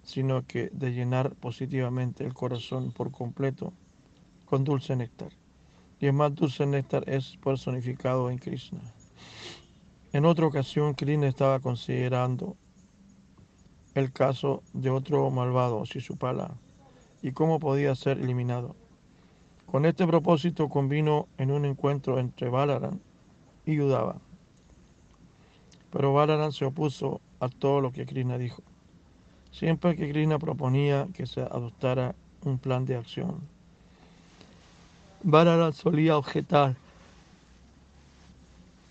sino 0.02 0.48
que 0.48 0.70
de 0.72 0.94
llenar 0.94 1.36
positivamente 1.36 2.24
el 2.24 2.34
corazón 2.34 2.94
por 2.94 3.12
completo 3.12 3.74
con 4.46 4.64
dulce 4.64 4.96
néctar. 4.96 5.34
Y 6.00 6.06
el 6.06 6.14
más 6.14 6.34
dulce 6.34 6.66
néctar 6.66 7.04
es 7.10 7.36
personificado 7.44 8.30
en 8.30 8.38
Krishna. 8.38 8.80
En 10.16 10.24
otra 10.24 10.48
ocasión, 10.48 10.94
Krishna 10.94 11.28
estaba 11.28 11.60
considerando 11.60 12.56
el 13.96 14.14
caso 14.14 14.64
de 14.72 14.90
otro 14.90 15.30
malvado, 15.30 15.86
Sisupala, 15.86 16.56
y 17.22 17.34
cómo 17.34 17.60
podía 17.60 17.94
ser 17.96 18.20
eliminado. 18.20 18.78
Con 19.66 19.86
este 19.86 20.08
propósito 20.08 20.70
convino 20.70 21.28
en 21.38 21.52
un 21.52 21.66
encuentro 21.66 22.18
entre 22.18 22.48
Balaran 22.48 23.02
y 23.66 23.78
Udava. 23.82 24.16
Pero 25.92 26.14
Balaran 26.14 26.54
se 26.54 26.64
opuso 26.64 27.20
a 27.42 27.50
todo 27.50 27.82
lo 27.82 27.92
que 27.92 28.06
Krishna 28.06 28.38
dijo. 28.38 28.64
Siempre 29.52 29.98
que 29.98 30.10
Krishna 30.10 30.40
proponía 30.40 31.10
que 31.14 31.26
se 31.26 31.42
adoptara 31.42 32.16
un 32.46 32.58
plan 32.58 32.86
de 32.86 32.96
acción, 32.96 33.42
Balaran 35.24 35.74
solía 35.74 36.18
objetar 36.18 36.78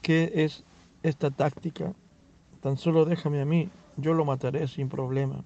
¿qué 0.02 0.30
es 0.34 0.62
esta 1.04 1.30
táctica? 1.30 1.94
Tan 2.62 2.78
solo 2.78 3.04
déjame 3.04 3.42
a 3.42 3.44
mí, 3.44 3.68
yo 3.99 4.14
lo 4.14 4.25
mataré 4.25 4.66
sin 4.66 4.88
problema. 4.88 5.44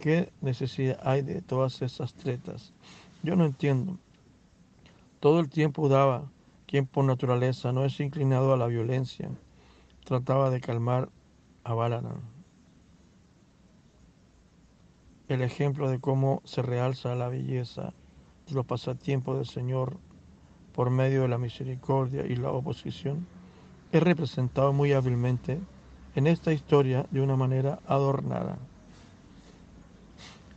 ¿Qué 0.00 0.32
necesidad 0.40 0.98
hay 1.02 1.22
de 1.22 1.40
todas 1.40 1.80
esas 1.82 2.14
tretas? 2.14 2.72
Yo 3.22 3.36
no 3.36 3.46
entiendo. 3.46 3.96
Todo 5.20 5.38
el 5.38 5.48
tiempo 5.48 5.88
daba, 5.88 6.30
quien 6.66 6.86
por 6.86 7.04
naturaleza 7.04 7.72
no 7.72 7.84
es 7.84 7.98
inclinado 8.00 8.52
a 8.52 8.56
la 8.56 8.66
violencia, 8.66 9.30
trataba 10.04 10.50
de 10.50 10.60
calmar 10.60 11.08
a 11.62 11.72
Balaran. 11.72 12.20
El 15.28 15.42
ejemplo 15.42 15.88
de 15.88 16.00
cómo 16.00 16.42
se 16.44 16.62
realza 16.62 17.14
la 17.14 17.28
belleza 17.28 17.92
de 18.48 18.54
los 18.54 18.66
pasatiempos 18.66 19.36
del 19.36 19.46
Señor 19.46 19.96
por 20.74 20.90
medio 20.90 21.22
de 21.22 21.28
la 21.28 21.38
misericordia 21.38 22.26
y 22.26 22.34
la 22.34 22.50
oposición 22.50 23.26
es 23.96 24.02
representado 24.02 24.72
muy 24.72 24.92
hábilmente 24.92 25.58
en 26.14 26.26
esta 26.26 26.52
historia 26.52 27.06
de 27.10 27.20
una 27.20 27.36
manera 27.36 27.78
adornada. 27.86 28.58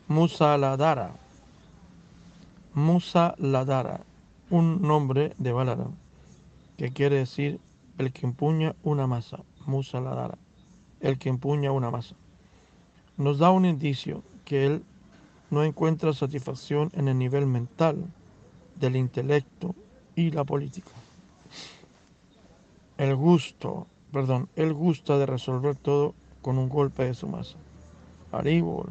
Musaladhara. 0.07 1.11
Musaladhara, 2.73 4.01
un 4.49 4.81
nombre 4.81 5.33
de 5.37 5.51
Balaram, 5.51 5.93
que 6.77 6.91
quiere 6.91 7.17
decir 7.17 7.59
el 7.97 8.11
que 8.11 8.25
empuña 8.25 8.75
una 8.83 9.07
masa. 9.07 9.39
Musaladhara, 9.65 10.37
el 10.99 11.17
que 11.17 11.29
empuña 11.29 11.71
una 11.71 11.91
masa. 11.91 12.15
Nos 13.17 13.37
da 13.37 13.51
un 13.51 13.65
indicio 13.65 14.23
que 14.45 14.65
él 14.65 14.83
no 15.49 15.63
encuentra 15.63 16.13
satisfacción 16.13 16.91
en 16.93 17.07
el 17.07 17.17
nivel 17.17 17.45
mental 17.45 18.05
del 18.79 18.95
intelecto 18.95 19.75
y 20.15 20.31
la 20.31 20.43
política. 20.43 20.91
El 22.99 23.15
gusto 23.15 23.87
perdón, 24.11 24.49
él 24.55 24.73
gusta 24.73 25.17
de 25.17 25.25
resolver 25.25 25.75
todo 25.75 26.15
con 26.41 26.57
un 26.57 26.69
golpe 26.69 27.05
de 27.05 27.13
su 27.13 27.27
masa. 27.27 27.57
Aribol. 28.31 28.89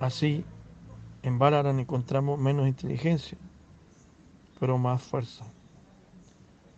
Así, 0.00 0.44
en 1.22 1.38
Balaran 1.38 1.80
encontramos 1.80 2.38
menos 2.38 2.68
inteligencia, 2.68 3.38
pero 4.58 4.78
más 4.78 5.02
fuerza. 5.02 5.44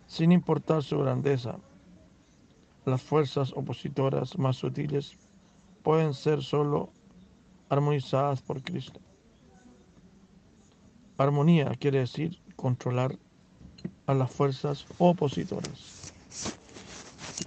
Sin 0.07 0.31
importar 0.31 0.83
su 0.83 0.99
grandeza, 0.99 1.57
las 2.85 3.01
fuerzas 3.01 3.53
opositoras 3.55 4.37
más 4.37 4.57
sutiles 4.57 5.17
pueden 5.83 6.13
ser 6.13 6.41
solo 6.41 6.89
armonizadas 7.69 8.41
por 8.41 8.61
Cristo. 8.61 8.99
Armonía 11.17 11.75
quiere 11.79 11.99
decir 11.99 12.39
controlar 12.55 13.17
a 14.07 14.13
las 14.13 14.31
fuerzas 14.31 14.85
opositoras. 14.97 16.13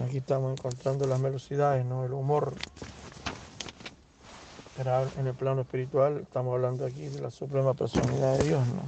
Aquí 0.03 0.17
estamos 0.17 0.57
encontrando 0.57 1.07
las 1.07 1.21
velocidades, 1.21 1.85
¿no? 1.85 2.05
El 2.05 2.13
humor. 2.13 2.53
Pero 4.77 5.09
en 5.17 5.27
el 5.27 5.33
plano 5.33 5.61
espiritual 5.61 6.17
estamos 6.17 6.53
hablando 6.53 6.85
aquí 6.85 7.07
de 7.07 7.21
la 7.21 7.31
suprema 7.31 7.73
personalidad 7.73 8.37
de 8.37 8.43
Dios, 8.43 8.67
¿no? 8.67 8.83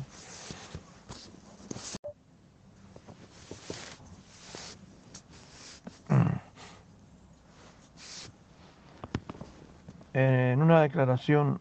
En 10.14 10.64
una 10.64 10.82
declaración, 10.82 11.60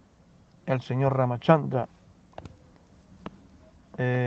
el 0.64 0.81
señor 0.81 1.14
Ramachandra 1.14 1.88
eh, 3.99 4.25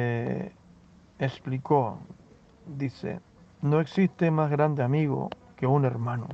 explicó, 1.20 2.00
dice, 2.66 3.20
no 3.62 3.82
existe 3.82 4.32
más 4.32 4.50
grande 4.50 4.84
amigo 4.84 5.30
que 5.58 5.68
un 5.68 5.84
hermano, 5.84 6.28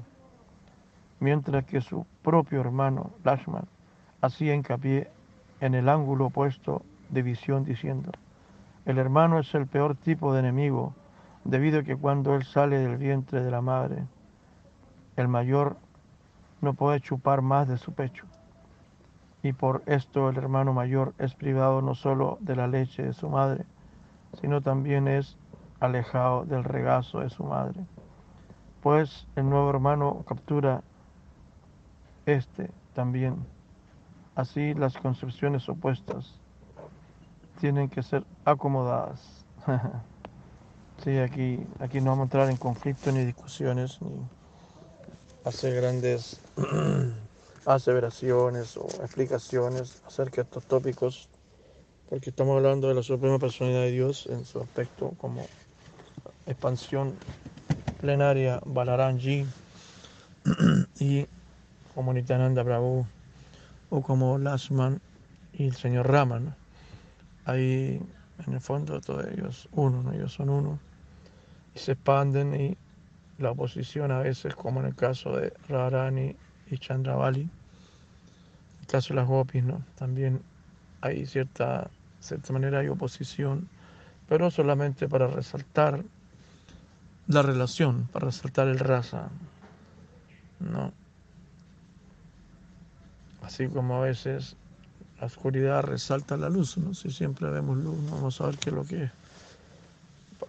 mientras 1.20 1.66
que 1.66 1.82
su 1.82 2.06
propio 2.22 2.62
hermano, 2.62 3.10
Lashman, 3.24 3.66
hacía 4.22 4.54
hincapié 4.54 5.10
en 5.60 5.74
el 5.74 5.90
ángulo 5.90 6.28
opuesto 6.28 6.84
de 7.10 7.24
visión 7.24 7.66
diciendo, 7.66 8.12
el 8.86 9.00
hermano 9.00 9.40
es 9.40 9.54
el 9.56 9.66
peor 9.66 9.96
tipo 9.96 10.34
de 10.34 10.42
enemigo, 10.42 10.94
debido 11.44 11.80
a 11.80 11.84
que 11.84 11.96
cuando 11.96 12.36
él 12.36 12.44
sale 12.44 12.78
del 12.78 12.98
vientre 12.98 13.44
de 13.44 13.50
la 13.50 13.62
madre, 13.62 14.04
el 15.16 15.28
mayor 15.28 15.78
no 16.62 16.76
puede 16.76 17.02
chupar 17.02 17.42
más 17.42 17.68
de 17.68 17.78
su 17.78 17.94
pecho. 17.94 18.26
Y 19.42 19.54
por 19.54 19.82
esto 19.88 20.30
el 20.30 20.38
hermano 20.38 20.74
mayor 20.74 21.14
es 21.18 21.34
privado 21.34 21.82
no 21.82 21.96
solo 21.96 22.38
de 22.42 22.56
la 22.56 22.68
leche 22.68 23.04
de 23.04 23.14
su 23.14 23.30
madre, 23.30 23.66
sino 24.42 24.62
también 24.62 25.08
es 25.08 25.38
alejado 25.80 26.46
del 26.46 26.64
regazo 26.64 27.20
de 27.20 27.30
su 27.30 27.44
madre. 27.44 27.86
Pues 28.82 29.28
el 29.36 29.50
nuevo 29.50 29.70
hermano 29.70 30.24
captura 30.28 30.84
este 32.26 32.70
también. 32.94 33.46
Así 34.36 34.74
las 34.74 34.98
concepciones 34.98 35.68
opuestas 35.70 36.40
tienen 37.60 37.90
que 37.90 38.04
ser 38.04 38.24
acomodadas. 38.44 39.46
sí, 41.04 41.18
aquí, 41.18 41.66
aquí 41.80 42.02
no 42.02 42.12
vamos 42.12 42.24
a 42.24 42.26
entrar 42.26 42.50
en 42.50 42.58
conflicto 42.58 43.12
ni 43.12 43.26
discusiones 43.26 44.02
ni 44.02 44.28
hacer 45.46 45.76
grandes 45.76 46.42
aseveraciones 47.66 48.76
o 48.78 48.88
explicaciones 49.02 50.02
acerca 50.06 50.38
de 50.38 50.42
estos 50.42 50.66
tópicos, 50.66 51.30
porque 52.10 52.30
estamos 52.30 52.56
hablando 52.58 52.88
de 52.88 52.94
la 52.94 53.04
Suprema 53.04 53.40
Personalidad 53.40 53.82
de 53.82 53.92
Dios 53.92 54.28
en 54.28 54.46
su 54.46 54.60
aspecto 54.60 55.14
como 55.18 55.46
expansión 56.46 57.16
plenaria 58.00 58.62
Balaranji 58.66 59.46
y 61.00 61.26
como 61.96 62.14
Nityananda 62.14 62.64
Prabhu 62.64 63.06
o 63.90 64.02
como 64.02 64.38
Lasman 64.38 65.02
y 65.54 65.66
el 65.68 65.76
señor 65.76 66.08
Raman. 66.08 66.56
Ahí 67.46 68.02
en 68.46 68.54
el 68.54 68.62
fondo 68.62 69.02
todos 69.02 69.26
ellos 69.28 69.68
uno, 69.72 70.14
ellos 70.14 70.34
son 70.34 70.50
uno 70.50 70.80
y 71.74 71.80
se 71.80 71.94
expanden 71.94 72.60
y 72.60 72.78
la 73.40 73.52
oposición 73.52 74.12
a 74.12 74.20
veces 74.20 74.56
como 74.56 74.80
en 74.80 74.88
el 74.88 74.96
caso 74.96 75.36
de 75.36 75.54
Radharani 75.68 76.36
y 76.70 76.78
Chandravali, 76.78 77.50
el 78.82 78.88
caso 78.88 79.14
de 79.14 79.20
las 79.20 79.28
Gopis, 79.28 79.64
¿no? 79.64 79.84
también 79.96 80.42
hay 81.06 81.26
cierta, 81.26 81.90
cierta 82.20 82.54
manera 82.54 82.80
hay 82.80 82.88
oposición, 82.88 83.70
pero 84.28 84.50
solamente 84.50 85.08
para 85.08 85.28
resaltar 85.28 86.04
la 87.28 87.42
relación, 87.42 88.08
para 88.12 88.26
resaltar 88.28 88.68
el 88.68 88.80
raza. 88.80 89.30
¿no? 90.60 90.92
Así 93.42 93.68
como 93.68 93.98
a 93.98 94.02
veces 94.02 94.56
la 95.20 95.28
oscuridad 95.28 95.84
resalta 95.84 96.38
la 96.38 96.50
luz, 96.50 96.78
¿no? 96.78 96.94
Si 96.94 97.12
siempre 97.12 97.50
vemos 97.50 97.78
luz, 97.78 97.98
¿no? 97.98 98.12
vamos 98.12 98.42
a 98.42 98.48
ver 98.48 98.58
qué 98.58 98.70
es 98.70 98.76
lo 98.76 98.84
que 98.84 99.04
es. 99.04 99.12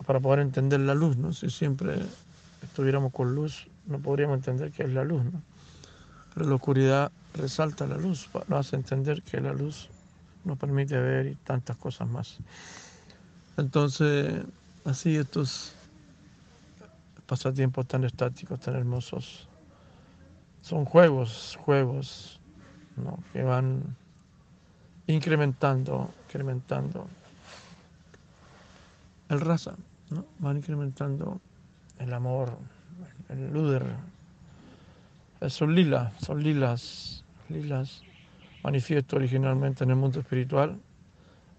Para 0.07 0.21
poder 0.21 0.41
entender 0.41 0.81
la 0.81 0.95
luz, 0.95 1.17
¿no? 1.17 1.33
Si 1.33 1.51
siempre 1.51 1.99
estuviéramos 2.63 3.13
con 3.13 3.35
luz, 3.35 3.67
no 3.87 3.99
podríamos 3.99 4.39
entender 4.39 4.73
qué 4.73 4.85
es 4.85 4.93
la 4.93 5.05
luz, 5.05 5.25
¿no? 5.25 5.43
Pero 6.35 6.49
la 6.49 6.55
oscuridad 6.57 7.13
resalta 7.35 7.87
la 7.87 7.97
luz, 7.97 8.29
nos 8.49 8.67
hace 8.67 8.77
entender 8.77 9.23
que 9.23 9.41
la 9.41 9.53
luz 9.53 9.89
nos 10.47 10.57
permite 10.59 10.97
ver 10.97 11.27
y 11.27 11.35
tantas 11.35 11.77
cosas 11.77 12.09
más. 12.09 12.39
Entonces, 13.57 14.45
así 14.85 15.17
estos 15.17 15.75
pasatiempos 17.27 17.87
tan 17.87 18.05
estáticos, 18.05 18.61
tan 18.61 18.77
hermosos, 18.77 19.49
son 20.63 20.85
juegos, 20.85 21.59
juegos 21.65 22.41
¿no? 22.97 23.19
que 23.33 23.43
van 23.43 23.97
incrementando, 25.09 26.11
incrementando 26.27 27.09
el 29.29 29.41
raza, 29.41 29.75
¿no? 30.11 30.25
van 30.39 30.59
incrementando 30.59 31.41
el 31.99 32.13
amor, 32.15 32.57
el 33.29 33.53
luder. 33.53 33.85
Son 35.49 35.75
lilas, 35.75 36.13
son 36.25 36.43
lilas, 36.43 37.25
lilas 37.49 38.03
manifiesto 38.67 39.15
originalmente 39.15 39.85
en 39.85 39.91
el 39.91 39.97
mundo 39.97 40.19
espiritual 40.19 40.77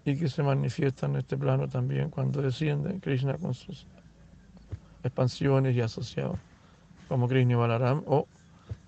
y 0.04 0.14
que 0.14 0.28
se 0.28 0.42
manifiesta 0.42 1.06
en 1.06 1.16
este 1.16 1.38
plano 1.38 1.66
también 1.66 2.10
cuando 2.10 2.42
desciende 2.42 3.00
Krishna 3.00 3.38
con 3.38 3.54
sus 3.54 3.86
expansiones 5.02 5.74
y 5.74 5.80
asociados, 5.80 6.38
como 7.08 7.26
Krishna 7.26 7.56
Balaram 7.56 8.02
o 8.06 8.26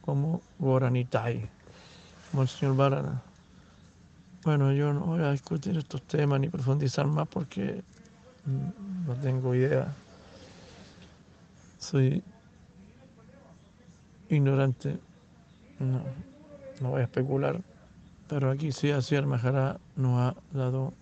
como 0.03 0.43
Goranitai, 0.59 1.49
como 2.31 2.43
el 2.43 2.49
señor 2.49 2.77
Balarama. 2.77 3.23
Bueno, 4.45 4.71
yo 4.73 4.93
no 4.93 5.01
voy 5.01 5.23
a 5.23 5.33
discutir 5.33 5.79
estos 5.79 6.03
temas 6.03 6.41
ni 6.41 6.51
profundizar 6.51 7.07
más 7.07 7.27
porque 7.27 7.83
mm, 8.45 9.07
no 9.07 9.15
tengo 9.15 9.55
idea. 9.55 9.95
Soy 11.79 12.23
ignorante. 14.29 14.99
No, 15.79 16.03
no 16.83 16.91
voy 16.91 17.01
a 17.01 17.05
especular. 17.05 17.63
Pero 18.31 18.53
aquí 18.53 18.71
sí, 18.71 18.93
así 18.93 19.17
el 19.17 19.27
nos 19.27 19.41
ha 19.43 20.35
dado 20.53 20.95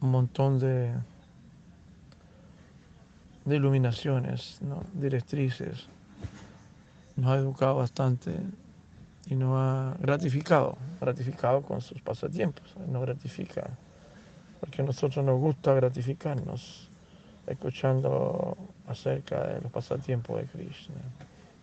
un 0.00 0.10
montón 0.10 0.60
de, 0.60 0.94
de 3.44 3.56
iluminaciones, 3.56 4.62
¿no? 4.62 4.84
directrices. 4.94 5.88
Nos 7.16 7.32
ha 7.32 7.36
educado 7.38 7.78
bastante 7.78 8.36
y 9.26 9.34
nos 9.34 9.56
ha 9.56 9.96
gratificado, 9.98 10.78
gratificado 11.00 11.62
con 11.62 11.80
sus 11.80 12.00
pasatiempos, 12.00 12.76
nos 12.86 13.02
gratifica, 13.02 13.68
porque 14.60 14.82
a 14.82 14.84
nosotros 14.84 15.24
nos 15.24 15.40
gusta 15.40 15.74
gratificarnos 15.74 16.88
escuchando 17.48 18.56
acerca 18.86 19.48
de 19.48 19.60
los 19.62 19.72
pasatiempos 19.72 20.36
de 20.36 20.46
Krishna. 20.46 20.94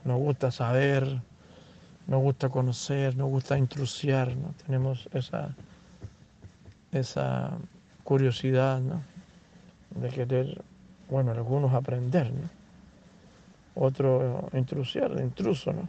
Nos 0.04 0.20
gusta 0.20 0.52
saber, 0.52 1.22
nos 2.08 2.22
gusta 2.22 2.50
conocer, 2.50 3.16
nos 3.16 3.30
gusta 3.30 3.58
intrusiar, 3.58 4.36
¿no? 4.36 4.54
tenemos 4.66 5.08
esa, 5.14 5.56
esa 6.92 7.52
curiosidad 8.04 8.80
¿no? 8.82 9.02
de 9.96 10.10
querer, 10.10 10.62
bueno, 11.10 11.32
algunos 11.32 11.74
aprender, 11.74 12.32
¿no? 12.32 12.50
otro 13.76 14.50
intrusiar, 14.54 15.12
intruso, 15.20 15.74
¿no? 15.74 15.88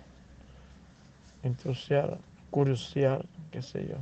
intrusiar, 1.43 2.19
curiosear, 2.51 3.25
qué 3.51 3.63
sé 3.63 3.87
yo. 3.89 3.97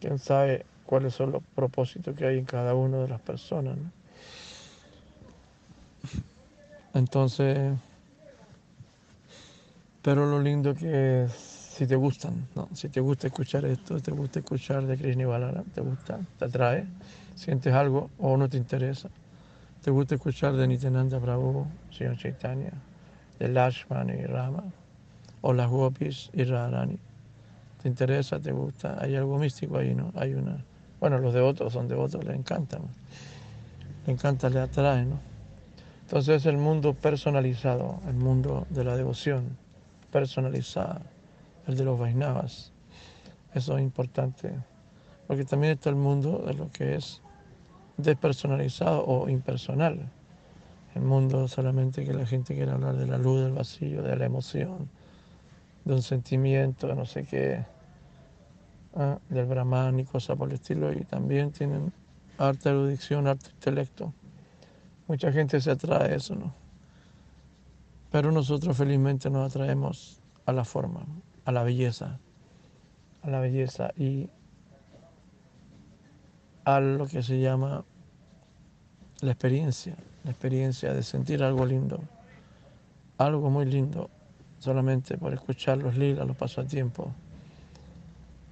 Quién 0.00 0.18
sabe 0.18 0.64
cuáles 0.86 1.14
son 1.14 1.32
los 1.32 1.42
propósitos 1.54 2.16
que 2.16 2.26
hay 2.26 2.38
en 2.38 2.44
cada 2.44 2.74
una 2.74 2.98
de 2.98 3.08
las 3.08 3.20
personas. 3.20 3.76
¿no? 3.76 3.90
Entonces, 6.94 7.72
pero 10.04 10.26
lo 10.26 10.38
lindo 10.38 10.74
que 10.74 11.24
es, 11.24 11.32
si 11.32 11.86
te 11.86 11.96
gustan, 11.96 12.46
¿no? 12.54 12.68
si 12.74 12.90
te 12.90 13.00
gusta 13.00 13.28
escuchar 13.28 13.64
esto, 13.64 13.98
te 14.00 14.10
gusta 14.10 14.40
escuchar 14.40 14.84
de 14.86 14.98
Krishna 14.98 15.26
Balara, 15.26 15.64
te 15.74 15.80
gusta, 15.80 16.20
te 16.38 16.44
atrae, 16.44 16.84
sientes 17.34 17.72
algo 17.72 18.10
o 18.18 18.36
no 18.36 18.46
te 18.50 18.58
interesa, 18.58 19.08
te 19.82 19.90
gusta 19.90 20.16
escuchar 20.16 20.56
de 20.56 20.68
Nityananda 20.68 21.18
Prabhu, 21.18 21.66
Señor 21.90 22.18
Chaitanya, 22.18 22.72
de 23.38 23.48
Lashman 23.48 24.10
y 24.10 24.26
Rama, 24.26 24.64
o 25.40 25.54
las 25.54 25.70
gopis 25.70 26.28
y 26.34 26.44
Radharani. 26.44 26.98
¿Te 27.82 27.88
interesa? 27.88 28.38
¿Te 28.38 28.52
gusta? 28.52 28.98
Hay 29.00 29.16
algo 29.16 29.38
místico 29.38 29.78
ahí, 29.78 29.94
¿no? 29.94 30.12
Hay 30.16 30.34
una... 30.34 30.62
Bueno, 31.00 31.18
los 31.18 31.32
devotos 31.32 31.72
son 31.72 31.88
devotos, 31.88 32.22
les 32.24 32.36
encantan. 32.36 32.82
Le 34.06 34.12
encanta, 34.12 34.50
le 34.50 34.60
atrae, 34.60 35.06
¿no? 35.06 35.18
Entonces 36.02 36.42
es 36.42 36.46
el 36.46 36.58
mundo 36.58 36.92
personalizado, 36.92 38.00
el 38.06 38.16
mundo 38.16 38.66
de 38.68 38.84
la 38.84 38.96
devoción 38.96 39.63
personalizada, 40.14 41.02
el 41.66 41.76
de 41.76 41.84
los 41.84 41.98
Vaisnavas. 41.98 42.72
Eso 43.52 43.76
es 43.76 43.82
importante, 43.82 44.52
porque 45.26 45.44
también 45.44 45.72
está 45.72 45.90
el 45.90 45.96
mundo 45.96 46.44
de 46.46 46.54
lo 46.54 46.70
que 46.70 46.94
es 46.94 47.20
despersonalizado 47.96 49.04
o 49.04 49.28
impersonal. 49.28 50.08
El 50.94 51.02
mundo 51.02 51.48
solamente 51.48 52.04
que 52.04 52.14
la 52.14 52.26
gente 52.26 52.54
quiere 52.54 52.70
hablar 52.70 52.94
de 52.96 53.08
la 53.08 53.18
luz, 53.18 53.42
del 53.42 53.54
vacío, 53.54 54.04
de 54.04 54.14
la 54.16 54.26
emoción, 54.26 54.88
de 55.84 55.94
un 55.94 56.02
sentimiento, 56.02 56.86
de 56.86 56.94
no 56.94 57.06
sé 57.06 57.24
qué, 57.24 57.64
¿ah? 58.94 59.18
del 59.28 59.46
brahman 59.46 59.98
y 59.98 60.04
cosas 60.04 60.36
por 60.36 60.46
el 60.46 60.54
estilo, 60.54 60.92
y 60.92 61.02
también 61.02 61.50
tienen 61.50 61.92
arte 62.38 62.68
erudición, 62.68 63.26
arte 63.26 63.50
intelecto. 63.50 64.14
Mucha 65.08 65.32
gente 65.32 65.60
se 65.60 65.72
atrae 65.72 66.12
a 66.12 66.14
eso, 66.14 66.36
¿no? 66.36 66.63
Pero 68.14 68.30
nosotros 68.30 68.76
felizmente 68.76 69.28
nos 69.28 69.50
atraemos 69.50 70.22
a 70.46 70.52
la 70.52 70.64
forma, 70.64 71.04
a 71.46 71.50
la 71.50 71.64
belleza, 71.64 72.20
a 73.22 73.28
la 73.28 73.40
belleza 73.40 73.90
y 73.96 74.30
a 76.64 76.78
lo 76.78 77.08
que 77.08 77.24
se 77.24 77.40
llama 77.40 77.84
la 79.20 79.32
experiencia, 79.32 79.96
la 80.22 80.30
experiencia 80.30 80.94
de 80.94 81.02
sentir 81.02 81.42
algo 81.42 81.66
lindo, 81.66 81.98
algo 83.18 83.50
muy 83.50 83.64
lindo, 83.64 84.08
solamente 84.60 85.18
por 85.18 85.34
escuchar 85.34 85.78
los 85.78 85.96
lilas, 85.96 86.24
los 86.24 86.36
pasatiempos 86.36 87.08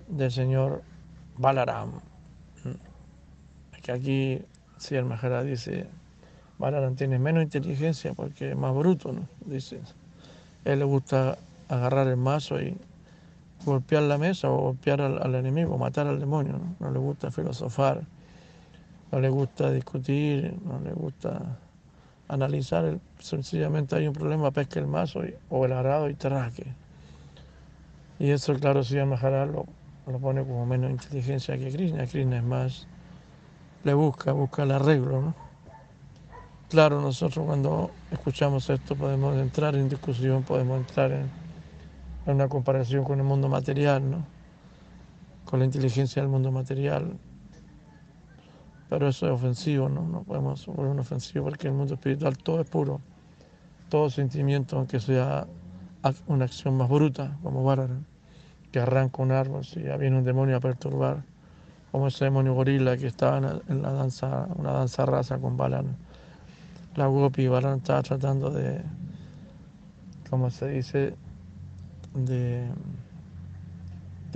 del 0.09 0.33
señor 0.33 0.83
Balaram. 1.39 2.01
Que 3.81 3.93
aquí, 3.93 4.43
si 4.79 4.97
el 4.97 5.05
Maharaj 5.05 5.45
dice, 5.45 5.87
Balaram 6.63 6.95
tiene 6.95 7.19
menos 7.19 7.43
inteligencia 7.43 8.15
porque 8.15 8.53
es 8.53 8.57
más 8.57 8.73
bruto, 8.73 9.13
¿no? 9.13 9.27
Dice, 9.45 9.81
él 10.65 10.79
le 10.79 10.85
gusta 10.85 11.37
agarrar 11.69 12.07
el 12.07 12.17
mazo 12.17 12.63
y 12.63 12.79
golpear 13.65 14.05
la 14.05 14.17
mesa 14.17 14.49
o 14.49 14.59
golpear 14.59 15.01
al, 15.01 15.35
enemigo, 15.35 15.77
matar 15.77 16.07
al 16.07 16.21
demonio, 16.21 16.61
¿no? 16.79 16.91
Le 16.93 17.01
gusta 17.01 17.33
filosofar, 17.33 18.03
no 19.11 19.19
le 19.19 19.29
gusta 19.29 19.73
discutir, 19.73 20.55
no 20.65 20.79
le 20.79 20.93
gusta 20.93 21.59
analizar, 22.29 22.97
sencillamente 23.19 23.97
hay 23.97 24.07
un 24.07 24.15
problema, 24.15 24.53
pesca 24.53 24.79
el 24.79 24.87
mazo 24.87 25.23
o 25.51 25.65
el 25.65 25.73
arado 25.73 26.09
y 26.09 26.15
traque. 26.15 26.67
Y 28.21 28.31
eso, 28.31 28.55
claro, 28.55 28.85
si 28.85 28.95
Maharaj 28.99 29.51
lo, 29.51 29.67
lo 30.07 30.19
pone 30.21 30.43
como 30.45 30.65
menos 30.65 30.93
inteligencia 30.93 31.59
que 31.59 31.73
Krishna. 31.73 32.07
Krishna 32.07 32.37
es 32.37 32.45
más, 32.45 32.87
le 33.83 33.95
busca, 33.95 34.31
busca 34.31 34.63
el 34.63 34.71
arreglo, 34.71 35.23
¿no? 35.23 35.42
Claro, 36.73 37.03
nosotros 37.03 37.45
cuando 37.45 37.91
escuchamos 38.11 38.71
esto 38.71 38.97
podemos 38.97 39.37
entrar 39.37 39.75
en 39.75 39.91
discusión, 39.91 40.43
podemos 40.43 40.79
entrar 40.79 41.13
en, 41.13 41.31
en 42.27 42.35
una 42.35 42.49
comparación 42.49 43.05
con 43.05 43.19
el 43.19 43.27
mundo 43.27 43.47
material, 43.51 44.11
¿no? 44.11 44.25
Con 45.45 45.59
la 45.59 45.67
inteligencia 45.67 46.23
del 46.23 46.31
mundo 46.31 46.51
material, 46.51 47.19
pero 48.89 49.07
eso 49.07 49.27
es 49.27 49.33
ofensivo, 49.33 49.91
¿no? 49.91 50.01
No 50.09 50.23
podemos 50.23 50.65
volver 50.65 50.99
ofensivo 50.99 51.45
porque 51.45 51.69
el 51.69 51.75
mundo 51.75 51.93
espiritual 51.93 52.39
todo 52.39 52.63
es 52.63 52.67
puro. 52.71 53.03
Todo 53.91 54.11
sentimiento, 54.11 54.79
aunque 54.79 54.99
sea 54.99 55.47
una 56.27 56.47
acción 56.47 56.77
más 56.79 56.89
bruta, 56.89 57.39
como 57.43 57.65
Bárbara, 57.65 57.99
que 58.73 58.81
arranca 58.81 59.23
un 59.23 59.33
árbol, 59.33 59.65
si 59.67 59.83
ya 59.83 59.99
viene 59.99 60.17
un 60.19 60.25
demonio 60.25 60.57
a 60.57 60.61
perturbar, 60.61 61.25
como 61.93 62.09
ese 62.09 62.25
demonio 62.25 62.55
gorila 62.55 62.97
que 62.97 63.09
estaba 63.09 63.61
en 63.69 63.83
la 63.83 63.93
danza, 63.93 64.49
una 64.57 64.73
danza 64.73 65.07
rasa 65.07 65.39
con 65.39 65.57
Balan. 65.59 65.97
La 66.97 67.07
Gopi 67.07 67.49
Balan 67.49 67.79
estaba 67.79 68.03
tratando 68.03 68.51
de, 68.51 68.83
como 70.29 70.51
se 70.51 70.69
dice, 70.69 71.15
de 72.15 72.69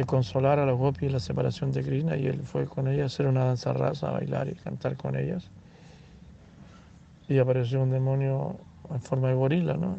consolar 0.05 0.59
a 0.59 0.67
los 0.67 0.79
gopis 0.79 1.11
la 1.11 1.21
separación 1.21 1.73
de 1.73 1.83
Krishna 1.83 2.17
y 2.17 2.27
él 2.27 2.43
fue 2.45 2.67
con 2.67 2.87
ella 2.87 3.05
a 3.05 3.07
hacer 3.07 3.27
una 3.27 3.45
danza 3.45 3.73
rasa, 3.73 4.09
a 4.09 4.13
bailar 4.13 4.49
y 4.49 4.55
cantar 4.55 4.97
con 4.97 5.17
ellas. 5.17 5.51
Y 7.29 7.39
apareció 7.39 7.83
un 7.83 7.91
demonio 7.91 8.57
en 8.91 9.01
forma 9.01 9.29
de 9.29 9.35
gorila, 9.35 9.75
¿no? 9.75 9.99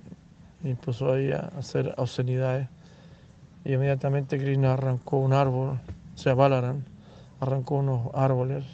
Y 0.64 0.74
puso 0.76 1.12
ahí 1.14 1.32
a 1.32 1.52
hacer 1.58 1.94
obscenidades. 1.98 2.68
Y 3.66 3.74
inmediatamente 3.74 4.38
Krishna 4.38 4.74
arrancó 4.74 5.18
un 5.18 5.34
árbol, 5.34 5.80
o 6.16 6.18
sea, 6.18 6.36
Balaran 6.36 6.86
arrancó 7.40 7.76
unos 7.76 8.10
árboles 8.14 8.66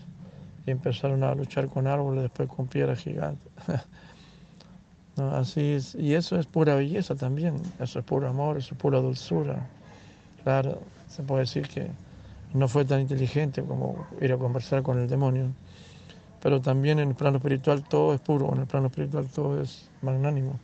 y 0.66 0.72
empezaron 0.72 1.24
a 1.24 1.36
luchar 1.36 1.70
con 1.70 1.88
árboles, 1.88 2.24
después 2.24 2.50
con 2.50 2.68
piedras 2.68 3.00
gigantes. 3.00 3.52
Así 5.18 5.74
es, 5.74 5.96
y 5.96 6.16
eso 6.16 6.40
es 6.40 6.48
pura 6.48 6.76
belleza 6.76 7.16
también, 7.16 7.76
eso 7.80 8.00
es 8.00 8.06
puro 8.06 8.28
amor, 8.28 8.58
eso 8.58 8.74
es 8.74 8.82
pura 8.82 9.00
dulzura. 9.00 9.70
Claro, 10.44 10.82
se 11.08 11.24
puede 11.24 11.42
decir 11.42 11.68
que 11.68 11.92
no 12.54 12.68
fue 12.68 12.86
tan 12.86 13.02
inteligente 13.02 13.64
como 13.64 14.08
ir 14.22 14.34
a 14.34 14.38
conversar 14.38 14.82
con 14.84 15.00
el 15.00 15.08
demonio, 15.08 15.56
pero 16.42 16.62
también 16.62 17.00
en 17.00 17.10
el 17.10 17.16
plano 17.16 17.38
espiritual 17.38 17.84
todo 17.84 18.14
es 18.14 18.22
puro, 18.22 18.54
en 18.54 18.62
el 18.62 18.68
plano 18.68 18.88
espiritual 18.88 19.30
todo 19.30 19.62
es 19.62 19.92
magnánimo, 20.02 20.60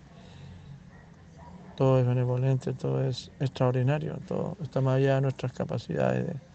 todo 1.75 1.99
es 1.99 2.05
benevolente, 2.07 2.73
todo 2.73 3.03
es 3.03 3.31
extraordinario, 3.39 4.17
todo 4.27 4.57
está 4.61 4.81
más 4.81 4.97
allá 4.97 5.15
de 5.15 5.21
nuestras 5.21 5.53
capacidades 5.53 6.27
de, 6.27 6.48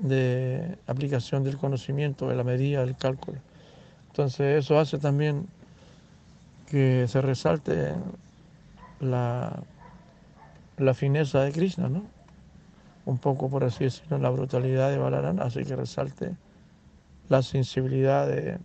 de 0.00 0.78
aplicación 0.86 1.44
del 1.44 1.58
conocimiento, 1.58 2.28
de 2.28 2.36
la 2.36 2.44
medida, 2.44 2.84
del 2.84 2.96
cálculo. 2.96 3.38
Entonces 4.08 4.64
eso 4.64 4.78
hace 4.78 4.98
también 4.98 5.46
que 6.66 7.06
se 7.08 7.20
resalte 7.22 7.94
la, 9.00 9.62
la 10.76 10.94
fineza 10.94 11.42
de 11.42 11.52
Krishna, 11.52 11.88
¿no? 11.88 12.04
Un 13.06 13.18
poco, 13.18 13.48
por 13.48 13.64
así 13.64 13.84
decirlo, 13.84 14.18
la 14.18 14.30
brutalidad 14.30 14.90
de 14.90 14.98
Balaram 14.98 15.40
hace 15.40 15.64
que 15.64 15.74
resalte 15.74 16.36
la 17.28 17.42
sensibilidad 17.42 18.26
de, 18.26 18.58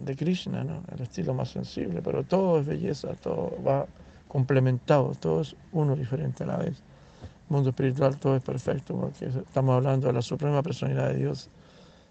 de 0.00 0.16
Krishna, 0.16 0.64
¿no? 0.64 0.82
El 0.94 1.02
estilo 1.02 1.34
más 1.34 1.50
sensible, 1.50 2.02
pero 2.02 2.24
todo 2.24 2.58
es 2.60 2.66
belleza, 2.66 3.14
todo 3.14 3.52
va 3.62 3.86
complementado, 4.28 5.12
todo 5.20 5.42
es 5.42 5.54
uno 5.72 5.94
diferente 5.94 6.44
a 6.44 6.46
la 6.46 6.56
vez. 6.56 6.82
Mundo 7.52 7.68
espiritual 7.68 8.16
todo 8.16 8.34
es 8.34 8.42
perfecto 8.42 8.96
porque 8.96 9.26
estamos 9.26 9.76
hablando 9.76 10.06
de 10.06 10.14
la 10.14 10.22
suprema 10.22 10.62
personalidad 10.62 11.10
de 11.10 11.16
Dios 11.18 11.50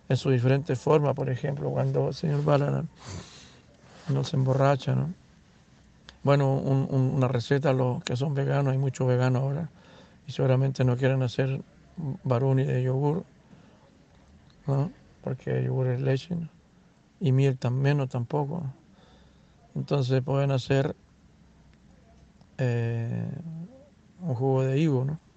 en 0.08 0.16
sus 0.16 0.32
diferentes 0.32 0.78
formas, 0.78 1.16
por 1.16 1.32
ejemplo, 1.32 1.72
cuando 1.72 2.10
el 2.10 2.14
señor 2.14 2.44
Balaram 2.44 2.86
no 4.10 4.24
se 4.24 4.36
emborracha, 4.36 4.94
¿no? 4.94 5.12
Bueno, 6.22 6.54
una 6.54 7.28
receta, 7.28 7.74
los 7.74 8.04
que 8.04 8.16
son 8.16 8.36
veganos, 8.36 8.74
hay 8.74 8.78
muchos 8.78 9.08
veganos 9.08 9.42
ahora, 9.42 9.70
y 10.28 10.32
seguramente 10.32 10.84
no 10.84 10.96
quieren 10.96 11.24
hacer 11.24 11.60
baruni 12.24 12.64
de 12.64 12.84
yogur, 12.84 13.24
¿no? 14.68 14.92
Porque 15.24 15.64
yogur 15.64 15.88
es 15.88 16.02
leche, 16.02 16.38
y 17.20 17.32
miel 17.32 17.58
tan 17.58 17.80
menos 17.80 18.10
tampoco. 18.10 18.64
Entonces 19.74 20.22
pueden 20.22 20.52
hacer 20.52 20.96
eh, 22.60 23.26
un 24.20 24.36
jugo 24.36 24.62
de 24.62 24.78
higo, 24.78 25.04
¿no? 25.04 25.31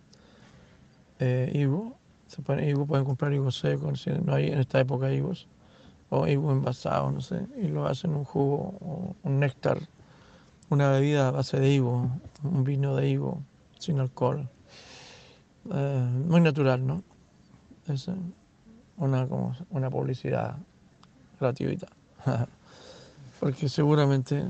Eh, 1.21 1.51
higo, 1.55 1.97
se 2.27 2.43
pueden, 2.43 2.69
higo, 2.69 2.87
pueden 2.87 3.05
comprar 3.05 3.33
higo 3.33 3.51
seco, 3.51 3.93
no 4.25 4.35
hay 4.35 4.49
en 4.49 4.59
esta 4.59 4.81
época 4.81 5.13
higos 5.13 5.47
o 6.11 6.27
higo 6.27 6.53
envasado, 6.53 7.11
no 7.11 7.21
sé, 7.21 7.47
y 7.57 7.69
lo 7.69 7.87
hacen 7.87 8.15
un 8.15 8.25
jugo, 8.25 9.15
un 9.23 9.41
néctar, 9.41 9.79
una 10.71 10.91
bebida 10.91 11.29
a 11.29 11.31
base 11.31 11.59
de 11.59 11.71
higo, 11.71 12.11
un 12.43 12.65
vino 12.65 12.97
de 12.97 13.09
higo 13.09 13.43
sin 13.79 14.01
alcohol. 14.01 14.49
Eh, 15.73 16.09
muy 16.29 16.41
natural, 16.41 16.87
¿no? 16.87 17.03
Es 17.89 18.09
una, 18.97 19.27
como 19.27 19.57
una 19.71 19.91
publicidad 19.91 20.57
gratuita. 21.41 21.89
Porque 23.41 23.69
seguramente, 23.69 24.45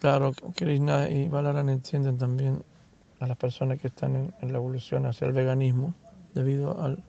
claro, 0.00 0.32
Krishna 0.54 1.08
y 1.08 1.28
Balaran 1.28 1.68
entienden 1.68 2.18
también 2.18 2.62
a 3.20 3.26
las 3.26 3.36
personas 3.36 3.78
que 3.78 3.88
están 3.88 4.32
en, 4.40 4.52
la 4.52 4.58
evolución 4.58 5.06
hacia 5.06 5.26
el 5.26 5.32
veganismo 5.32 5.94
debido 6.34 6.82
al, 6.82 7.02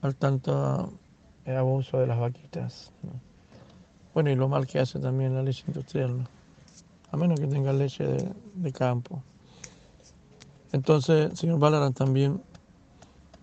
al 0.00 0.14
tanto 0.16 0.92
el 1.44 1.56
abuso 1.56 1.98
de 1.98 2.06
las 2.06 2.18
vaquitas. 2.18 2.92
Bueno, 4.14 4.30
y 4.30 4.36
lo 4.36 4.48
mal 4.48 4.66
que 4.66 4.78
hace 4.78 4.98
también 4.98 5.34
la 5.34 5.42
leche 5.42 5.64
industrial, 5.66 6.26
a 7.10 7.16
menos 7.16 7.40
que 7.40 7.46
tenga 7.46 7.72
leche 7.72 8.04
de, 8.54 8.72
campo. 8.72 9.22
Entonces, 10.72 11.38
señor 11.38 11.58
Balaran 11.58 11.92
también 11.92 12.40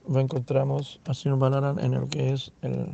lo 0.07 0.19
encontramos 0.19 0.99
al 1.05 1.15
señor 1.15 1.39
Balaran 1.39 1.79
en 1.79 1.93
el 1.93 2.07
que 2.07 2.33
es 2.33 2.51
el, 2.61 2.93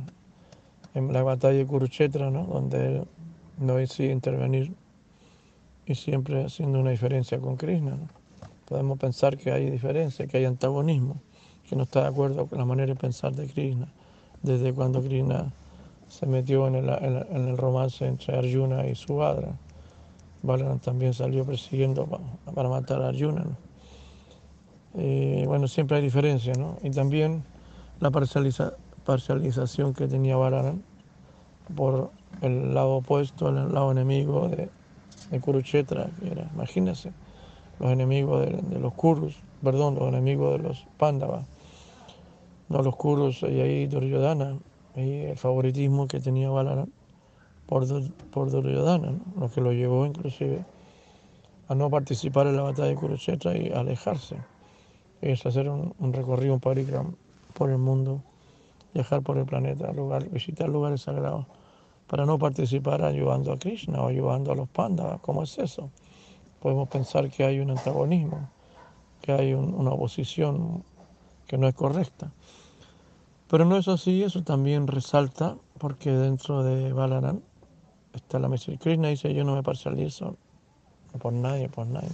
en 0.94 1.14
la 1.14 1.24
batalla 1.24 1.58
de 1.58 1.68
Kurukshetra, 1.68 2.32
¿no? 2.32 2.46
donde 2.46 2.88
él 2.88 3.08
no 3.58 3.76
decide 3.76 4.12
intervenir 4.12 4.74
y 5.86 5.96
siempre 5.96 6.46
haciendo 6.46 6.80
una 6.80 6.92
diferencia 6.92 7.40
con 7.40 7.58
Krishna. 7.58 7.98
Podemos 8.66 8.98
pensar 8.98 9.38
que 9.38 9.52
hay 9.52 9.70
diferencia, 9.70 10.28
que 10.28 10.38
hay 10.38 10.46
antagonismo, 10.46 11.22
que 11.70 11.76
no 11.76 11.84
está 11.84 12.02
de 12.02 12.08
acuerdo 12.08 12.48
con 12.48 12.58
la 12.58 12.66
manera 12.66 12.94
de 12.94 13.00
pensar 13.00 13.34
de 13.34 13.48
Krishna 13.48 13.88
desde 14.46 14.74
cuando 14.74 15.02
Krishna 15.02 15.52
se 16.08 16.26
metió 16.26 16.68
en 16.68 16.76
el, 16.76 17.58
romance 17.58 18.06
entre 18.06 18.38
Arjuna 18.38 18.86
y 18.88 18.96
Subhadra. 18.96 19.54
Balaram 20.44 20.80
también 20.80 21.14
salió 21.14 21.44
persiguiendo 21.44 22.06
para, 22.54 22.70
matar 22.70 23.02
a 23.02 23.10
Arjuna. 23.10 23.46
Y 24.94 25.46
bueno, 25.46 25.68
siempre 25.68 25.98
hay 25.98 26.04
diferencia, 26.04 26.54
¿no? 26.54 26.78
Y 26.84 26.92
también 26.92 27.44
la 28.00 28.12
parcialización 28.12 29.94
que 29.94 30.08
tenía 30.08 30.38
Balaram 30.38 30.82
por 31.76 32.12
el 32.42 32.74
lado 32.74 32.98
opuesto, 32.98 33.50
el 33.50 33.74
lado 33.74 33.92
enemigo 33.92 34.48
de, 34.48 34.70
de 35.32 35.40
Kurukshetra, 35.42 36.10
que 36.20 36.32
era, 36.32 36.50
imagínense, 36.54 37.12
los 37.80 37.92
enemigos 37.92 38.46
de, 38.46 38.80
los 38.80 38.94
Kurus, 38.94 39.36
perdón, 39.64 39.96
los 39.96 40.08
enemigos 40.08 40.54
de 40.54 40.68
los 40.68 40.86
Pándavas 40.98 41.46
no 42.70 42.82
los 42.82 42.96
Kurus 42.96 43.44
y 43.44 43.62
ahí 43.62 43.88
Duryodhana, 43.88 44.58
y 44.96 45.26
el 45.26 45.38
favoritismo 45.38 46.08
que 46.08 46.20
tenía 46.20 46.50
Balaram 46.50 46.90
por, 47.68 47.86
por 48.32 48.50
Duryodhana, 48.50 49.14
lo 49.40 49.50
que 49.52 49.62
lo 49.62 49.72
llevó 49.72 50.06
inclusive 50.06 50.64
a 51.68 51.76
no 51.76 51.90
participar 51.90 52.48
en 52.48 52.58
la 52.58 52.64
batalla 52.64 52.90
de 52.90 52.96
Kurukshetra 52.96 53.58
y 53.58 53.72
alejarse. 53.72 54.38
Es 55.22 55.46
hacer 55.46 55.68
un, 55.70 56.14
recorrido, 56.14 56.54
un 56.54 56.60
parikram 56.60 57.16
por 57.54 57.72
el 57.72 57.78
mundo, 57.78 58.22
viajar 58.94 59.22
por 59.24 59.38
el 59.38 59.46
planeta, 59.46 59.92
visitar 60.32 60.70
lugares 60.70 61.02
sagrados, 61.02 61.46
para 62.08 62.26
no 62.26 62.38
participar 62.38 63.04
ayudando 63.04 63.52
a 63.52 63.58
Krishna 63.58 64.02
o 64.02 64.08
ayudando 64.08 64.52
a 64.52 64.56
los 64.56 64.70
pandas. 64.70 65.20
¿Cómo 65.22 65.42
es 65.44 65.58
eso? 65.58 65.90
Podemos 66.66 66.90
pensar 66.90 67.30
que 67.30 67.44
hay 67.44 67.60
un 67.60 67.70
antagonismo, 67.70 68.50
que 69.22 69.32
hay 69.32 69.54
una 69.54 69.92
oposición 69.92 70.84
que 71.46 71.60
no 71.60 71.68
es 71.68 71.76
correcta. 71.76 72.32
Pero 73.48 73.66
no 73.66 73.78
es 73.78 73.88
así, 73.88 74.24
eso 74.24 74.42
también 74.42 74.88
resalta, 74.88 75.58
porque 75.78 76.10
dentro 76.10 76.64
de 76.64 76.92
Balaram 76.92 77.42
está 78.14 78.40
la 78.40 78.50
misericordia, 78.50 79.10
dice 79.10 79.32
yo 79.32 79.44
no 79.44 79.54
me 79.54 79.62
parcializo 79.62 80.38
por 81.20 81.34
nadie, 81.34 81.70
por 81.70 81.86
nadie. 81.86 82.10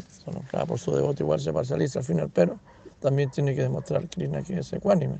Cada 0.49 0.65
por 0.65 0.79
su 0.79 0.91
devoto 0.91 1.23
igual 1.23 1.39
se 1.39 1.53
parcializa 1.53 1.99
al 1.99 2.05
final, 2.05 2.29
pero 2.33 2.59
también 2.99 3.31
tiene 3.31 3.55
que 3.55 3.61
demostrar 3.61 4.05
Krishna 4.09 4.43
que 4.43 4.59
es 4.59 4.73
ecuánime, 4.73 5.15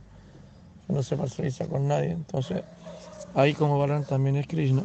que 0.86 0.91
no 0.91 1.02
se 1.02 1.15
parcializa 1.15 1.70
con 1.70 1.88
nadie. 1.88 2.12
Entonces, 2.12 2.65
ahí 3.34 3.54
como 3.54 3.80
Balaram 3.80 4.04
también 4.04 4.36
es 4.36 4.46
Krishna, 4.48 4.84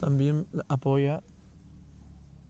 también 0.00 0.48
apoya 0.66 1.22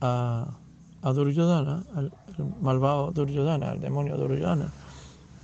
a, 0.00 0.56
a 1.02 1.12
Duryodhana, 1.12 1.84
al, 1.94 2.12
malvado 2.60 3.10
Duryodhana, 3.10 3.70
al 3.70 3.80
demonio 3.80 4.16
Duryodhana 4.16 4.72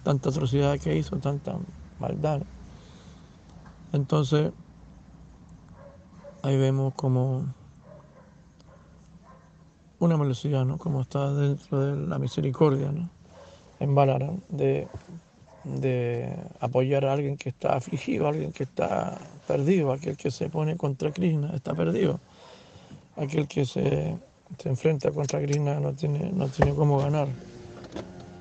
tanta 0.06 0.28
atrocidad 0.28 0.78
que 0.78 0.96
hizo, 0.96 1.16
tanta 1.16 1.58
maldad. 1.98 2.40
Entonces, 3.92 4.52
ahí 6.42 6.56
vemos 6.56 6.94
como 6.94 7.44
una 9.98 10.16
velocidad, 10.16 10.64
¿no? 10.64 10.78
Como 10.78 11.00
está 11.00 11.34
dentro 11.34 11.80
de 11.80 12.06
la 12.06 12.20
misericordia, 12.20 12.92
¿no? 12.92 13.10
En 13.80 13.96
Balaram, 13.96 14.42
de, 14.48 14.86
de 15.64 16.38
apoyar 16.60 17.04
a 17.04 17.14
alguien 17.14 17.36
que 17.36 17.48
está 17.48 17.74
afligido, 17.74 18.26
a 18.26 18.28
alguien 18.28 18.52
que 18.52 18.62
está 18.62 19.18
perdido, 19.48 19.90
aquel 19.90 20.16
que 20.16 20.30
se 20.30 20.48
pone 20.48 20.76
contra 20.76 21.10
Krishna 21.10 21.50
está 21.52 21.74
perdido, 21.74 22.20
aquel 23.16 23.48
que 23.48 23.66
se, 23.66 24.16
se 24.58 24.68
enfrenta 24.68 25.10
contra 25.10 25.40
Krishna 25.40 25.80
no 25.80 25.94
tiene, 25.94 26.30
no 26.32 26.48
tiene 26.48 26.74
cómo 26.74 27.00
ganar, 27.00 27.28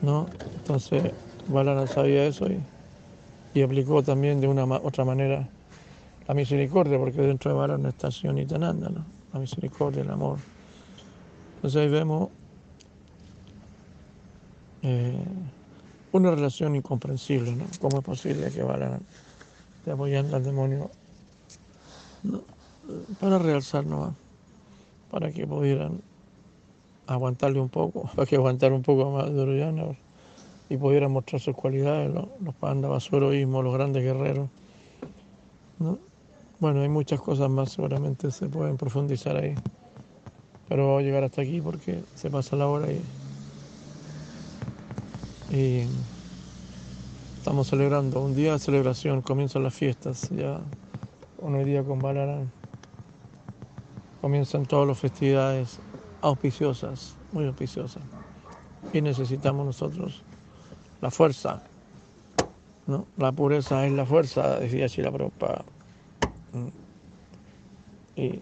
¿no? 0.01 0.27
Entonces, 0.55 1.13
Balana 1.47 1.87
sabía 1.87 2.25
eso 2.25 2.47
y, 2.47 3.61
aplicó 3.61 4.03
también 4.03 4.41
de 4.41 4.47
una 4.47 4.65
otra 4.65 5.05
manera 5.05 5.47
la 6.27 6.33
misericordia, 6.33 6.97
porque 6.97 7.21
dentro 7.21 7.51
de 7.51 7.57
Balana 7.57 7.89
está 7.89 8.11
Sionityananda, 8.11 8.89
¿no? 8.89 9.05
la 9.31 9.39
misericordia, 9.39 10.01
el 10.01 10.09
amor. 10.09 10.39
Entonces 11.55 11.81
ahí 11.81 11.89
vemos 11.89 12.29
eh, 14.81 15.25
una 16.11 16.31
relación 16.31 16.75
incomprensible, 16.75 17.55
¿no? 17.55 17.65
¿Cómo 17.79 17.97
es 17.97 18.03
posible 18.03 18.51
que 18.51 18.63
Balana 18.63 18.99
esté 19.77 19.91
apoyando 19.91 20.35
al 20.35 20.43
demonio 20.43 20.91
para 23.19 23.39
realzar, 23.39 23.85
¿no? 23.85 24.24
Para 25.15 25.31
que 25.31 25.47
pudieran 25.47 26.01
aguantarle 27.07 27.61
un 27.61 27.69
poco, 27.69 28.09
hay 28.17 28.25
que 28.25 28.35
aguantar 28.35 28.73
un 28.73 28.81
poco 28.81 29.11
más 29.11 29.33
de 29.33 29.39
Orellana 29.39 29.85
y 30.67 30.75
pudiera 30.75 31.07
mostrar 31.07 31.39
sus 31.39 31.55
cualidades, 31.55 32.13
los 32.13 32.55
pandas, 32.55 33.01
su 33.01 33.15
heroísmo, 33.15 33.61
los 33.61 33.73
grandes 33.73 34.03
guerreros. 34.03 34.49
Bueno, 36.59 36.81
hay 36.81 36.89
muchas 36.89 37.21
cosas 37.21 37.49
más, 37.49 37.71
seguramente 37.71 38.29
se 38.29 38.49
pueden 38.49 38.75
profundizar 38.75 39.37
ahí. 39.37 39.55
Pero 40.67 40.87
voy 40.87 41.03
a 41.03 41.05
llegar 41.05 41.23
hasta 41.23 41.43
aquí 41.43 41.61
porque 41.61 42.03
se 42.15 42.29
pasa 42.29 42.57
la 42.57 42.67
hora 42.67 42.87
y, 42.91 43.01
y 45.55 45.87
estamos 47.37 47.69
celebrando 47.69 48.19
un 48.19 48.35
día 48.35 48.51
de 48.51 48.59
celebración, 48.59 49.21
comienzan 49.21 49.63
las 49.63 49.75
fiestas, 49.75 50.29
ya 50.31 50.59
un 51.37 51.63
día 51.63 51.83
con 51.83 51.99
Balarán. 51.99 52.51
Comienzan 54.25 54.65
todas 54.65 54.87
las 54.87 54.97
festividades 54.97 55.77
auspiciosas, 56.21 57.13
muy 57.31 57.45
auspiciosas. 57.45 58.01
Y 58.91 58.99
necesitamos 58.99 59.67
nosotros 59.67 60.23
la 60.99 61.11
fuerza. 61.11 61.61
¿no? 62.87 63.05
La 63.17 63.31
pureza 63.31 63.85
es 63.85 63.93
la 63.93 64.03
fuerza, 64.03 64.59
decía 64.59 65.11
Prabhupada. 65.11 65.63
Y 68.15 68.39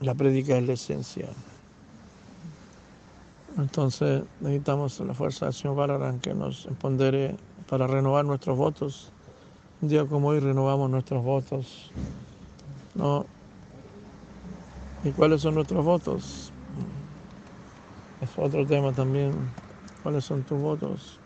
la 0.00 0.14
prédica 0.14 0.58
es 0.58 0.66
la 0.66 0.74
esencia. 0.74 1.28
Entonces 3.56 4.24
necesitamos 4.40 5.00
la 5.00 5.14
fuerza 5.14 5.46
del 5.46 5.54
Señor 5.54 5.76
Balarán 5.76 6.20
que 6.20 6.34
nos 6.34 6.66
empodere 6.66 7.34
para 7.66 7.86
renovar 7.86 8.26
nuestros 8.26 8.58
votos. 8.58 9.10
Un 9.80 9.88
día 9.88 10.04
como 10.04 10.28
hoy 10.28 10.40
renovamos 10.40 10.90
nuestros 10.90 11.24
votos. 11.24 11.90
¿no? 12.94 13.24
¿Y 15.04 15.12
cuáles 15.12 15.42
son 15.42 15.56
nuestros 15.56 15.84
votos? 15.84 16.52
Es 18.20 18.30
otro 18.38 18.64
tema 18.66 18.92
también. 18.92 19.32
¿Cuáles 20.02 20.24
son 20.24 20.44
tus 20.44 20.60
votos? 20.60 21.20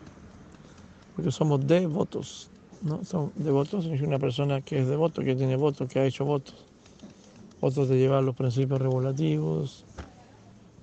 Porque 1.15 1.31
somos 1.31 1.65
devotos. 1.65 2.49
¿no? 2.81 3.03
Son 3.03 3.31
devotos 3.35 3.85
es 3.85 4.01
una 4.01 4.17
persona 4.17 4.61
que 4.61 4.79
es 4.79 4.87
devoto, 4.87 5.21
que 5.23 5.35
tiene 5.35 5.55
votos, 5.55 5.87
que 5.87 5.99
ha 5.99 6.05
hecho 6.05 6.25
votos. 6.25 6.55
Votos 7.61 7.89
de 7.89 7.97
llevar 7.97 8.23
los 8.23 8.35
principios 8.35 8.81
regulativos, 8.81 9.85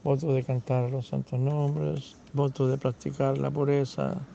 votos 0.04 0.34
de 0.34 0.44
cantar 0.44 0.90
los 0.90 1.08
santos 1.08 1.38
nombres, 1.40 2.16
votos 2.32 2.70
de 2.70 2.78
practicar 2.78 3.38
la 3.38 3.50
pureza, 3.50 4.28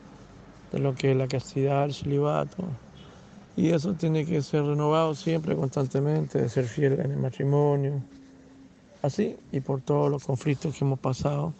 de 0.72 0.80
lo 0.80 0.94
que 0.96 1.12
es 1.12 1.18
la 1.18 1.28
castidad, 1.28 1.86
el 1.86 1.94
celibato. 1.94 2.68
Y 3.56 3.70
eso 3.70 3.94
tiene 3.96 4.26
que 4.26 4.42
ser 4.42 4.64
renovado 4.64 5.16
siempre, 5.16 5.56
constantemente, 5.56 6.42
de 6.42 6.50
ser 6.50 6.66
fiel 6.66 6.94
en 7.00 7.12
el 7.12 7.18
matrimonio. 7.18 8.19
Así, 9.02 9.38
y 9.52 9.62
por 9.62 9.82
todos 9.82 10.12
los 10.12 10.26
conflictos 10.26 10.76
que 10.76 10.84
hemos 10.84 11.00
pasado 11.00 11.54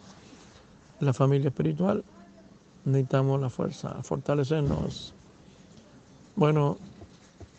la 1.00 1.14
familia 1.14 1.48
espiritual, 1.48 2.04
necesitamos 2.84 3.40
la 3.40 3.48
fuerza, 3.48 4.02
fortalecernos. 4.02 5.14
Bueno, 6.36 6.76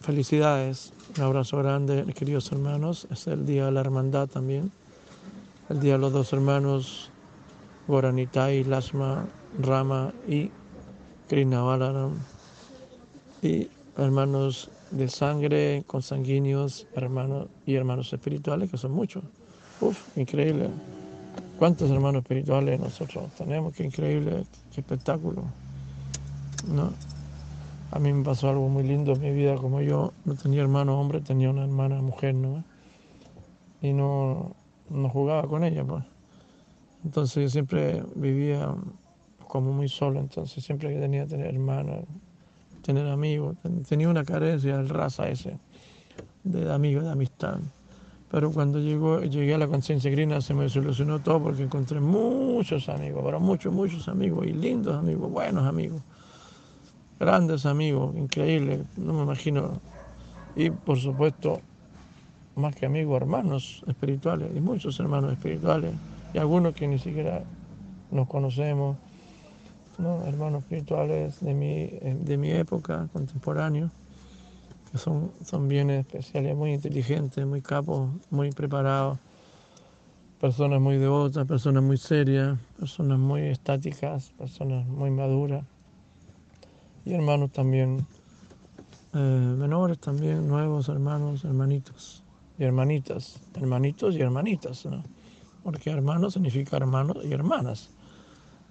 felicidades, 0.02 0.94
un 1.18 1.24
abrazo 1.24 1.58
grande, 1.58 2.06
queridos 2.14 2.52
hermanos. 2.52 3.08
Es 3.10 3.26
el 3.26 3.46
día 3.46 3.66
de 3.66 3.72
la 3.72 3.82
hermandad 3.82 4.28
también, 4.28 4.72
el 5.70 5.80
día 5.80 5.94
de 5.94 6.00
los 6.00 6.14
dos 6.14 6.32
hermanos, 6.32 7.10
Goranitai, 7.88 8.64
Lasma, 8.64 9.26
Rama 9.60 10.14
y 10.28 10.52
Krishna 11.28 11.64
Balaram. 11.64 12.20
Y 13.42 13.68
hermanos 13.98 14.70
de 14.92 15.10
sangre, 15.10 15.84
consanguíneos, 15.88 16.86
hermanos 16.94 17.48
y 17.66 17.76
hermanos 17.76 18.14
espirituales, 18.14 18.70
que 18.70 18.78
son 18.78 18.92
muchos. 18.92 19.24
Uf, 19.82 20.16
increíble. 20.16 20.70
¿Cuántos 21.58 21.90
hermanos 21.90 22.22
espirituales 22.22 22.80
nosotros 22.80 23.32
tenemos? 23.36 23.74
Qué 23.74 23.84
increíble, 23.84 24.46
qué 24.74 24.82
espectáculo. 24.82 25.44
¿No? 26.74 26.92
A 27.92 28.00
mí 28.00 28.14
me 28.14 28.24
pasó 28.24 28.50
algo 28.50 28.70
muy 28.70 28.84
lindo 28.84 29.14
en 29.14 29.22
mi 29.22 29.32
vida, 29.32 29.56
como 29.56 29.82
yo 29.82 30.14
no 30.24 30.36
tenía 30.36 30.62
hermano 30.62 31.00
hombre, 31.00 31.20
tenía 31.20 31.50
una 31.50 31.64
hermana 31.64 32.02
mujer, 32.02 32.36
¿no? 32.36 32.64
Y 33.82 33.92
no, 33.92 34.56
no 34.90 35.10
jugaba 35.10 35.48
con 35.48 35.64
ella, 35.64 35.84
pues. 35.84 36.04
Entonces 37.04 37.44
yo 37.44 37.50
siempre 37.50 38.04
vivía 38.16 38.74
como 39.48 39.74
muy 39.74 39.90
solo, 39.90 40.20
entonces 40.20 40.64
siempre 40.64 40.94
que 40.94 41.00
tenía 41.00 41.26
tener 41.26 41.48
hermanos, 41.48 42.06
tener 42.84 43.08
amigos, 43.08 43.58
tenía 43.90 44.10
una 44.10 44.24
carencia 44.24 44.78
del 44.78 44.90
raza 44.90 45.28
ese, 45.28 45.58
de 46.44 46.72
amigos, 46.72 47.04
de 47.04 47.10
amistad. 47.10 47.60
Pero 48.32 48.52
cuando 48.52 48.80
llegó, 48.80 49.22
llegué 49.22 49.56
a 49.56 49.58
la 49.58 49.68
conciencia 49.68 50.10
grina 50.10 50.40
se 50.40 50.54
me 50.54 50.70
solucionó 50.70 51.20
todo 51.20 51.44
porque 51.44 51.64
encontré 51.64 52.00
muchos 52.00 52.88
amigos, 52.88 53.22
pero 53.26 53.40
muchos, 53.40 53.74
muchos 53.74 54.08
amigos, 54.08 54.48
y 54.48 54.54
lindos 54.54 54.96
amigos, 54.96 55.30
buenos 55.30 55.68
amigos 55.68 56.02
grandes 57.22 57.68
amigos, 57.68 58.16
increíbles, 58.18 58.80
no 58.98 59.14
me 59.14 59.22
imagino. 59.22 59.80
Y 60.56 60.72
por 60.72 60.98
supuesto, 60.98 61.62
más 62.56 62.76
que 62.76 62.88
amigos, 62.88 63.16
hermanos 63.16 63.84
espirituales, 63.88 64.50
y 64.56 64.60
muchos 64.60 65.00
hermanos 65.00 65.34
espirituales, 65.34 65.94
y 66.34 66.40
algunos 66.40 66.74
que 66.74 66.88
ni 66.88 66.98
siquiera 66.98 67.44
nos 68.10 68.28
conocemos, 68.28 68.98
¿no? 70.00 70.26
hermanos 70.26 70.64
espirituales 70.64 71.40
de 71.42 71.54
mi, 71.54 71.86
de 72.02 72.38
mi 72.38 72.50
época, 72.50 73.08
contemporáneos, 73.14 73.92
son, 74.96 75.32
son 75.44 75.68
bien 75.68 75.90
especiales, 75.90 76.56
muy 76.56 76.74
inteligentes, 76.74 77.46
muy 77.46 77.62
capos, 77.62 78.10
muy 78.30 78.52
preparados, 78.52 79.20
personas 80.40 80.82
muy 80.82 80.98
devotas, 80.98 81.48
personas 81.48 81.84
muy 81.84 81.98
serias, 81.98 82.58
personas 82.78 83.20
muy 83.20 83.42
estáticas, 83.42 84.32
personas 84.38 84.86
muy 84.88 85.12
maduras 85.12 85.64
y 87.06 87.14
hermanos 87.14 87.52
también 87.52 88.06
eh, 89.14 89.18
menores, 89.18 90.00
también 90.00 90.48
nuevos 90.48 90.90
hermanos, 90.90 91.44
hermanitos 91.44 92.24
y 92.58 92.64
hermanitas, 92.64 93.40
hermanitos 93.56 94.16
y 94.16 94.22
hermanitas, 94.22 94.86
¿no? 94.86 95.04
porque 95.64 95.92
hermano 95.92 96.30
significa 96.32 96.78
hermanos 96.78 97.18
y 97.24 97.34
hermanas. 97.34 97.90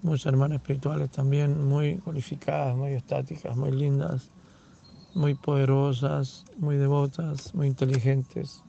Muchas 0.01 0.27
hermanas 0.27 0.57
espirituales 0.57 1.11
también 1.11 1.67
muy 1.67 1.97
cualificadas, 1.97 2.75
muy 2.75 2.93
estáticas, 2.93 3.55
muy 3.55 3.71
lindas, 3.71 4.29
muy 5.13 5.35
poderosas, 5.35 6.45
muy 6.57 6.77
devotas, 6.77 7.53
muy 7.53 7.67
inteligentes, 7.67 8.63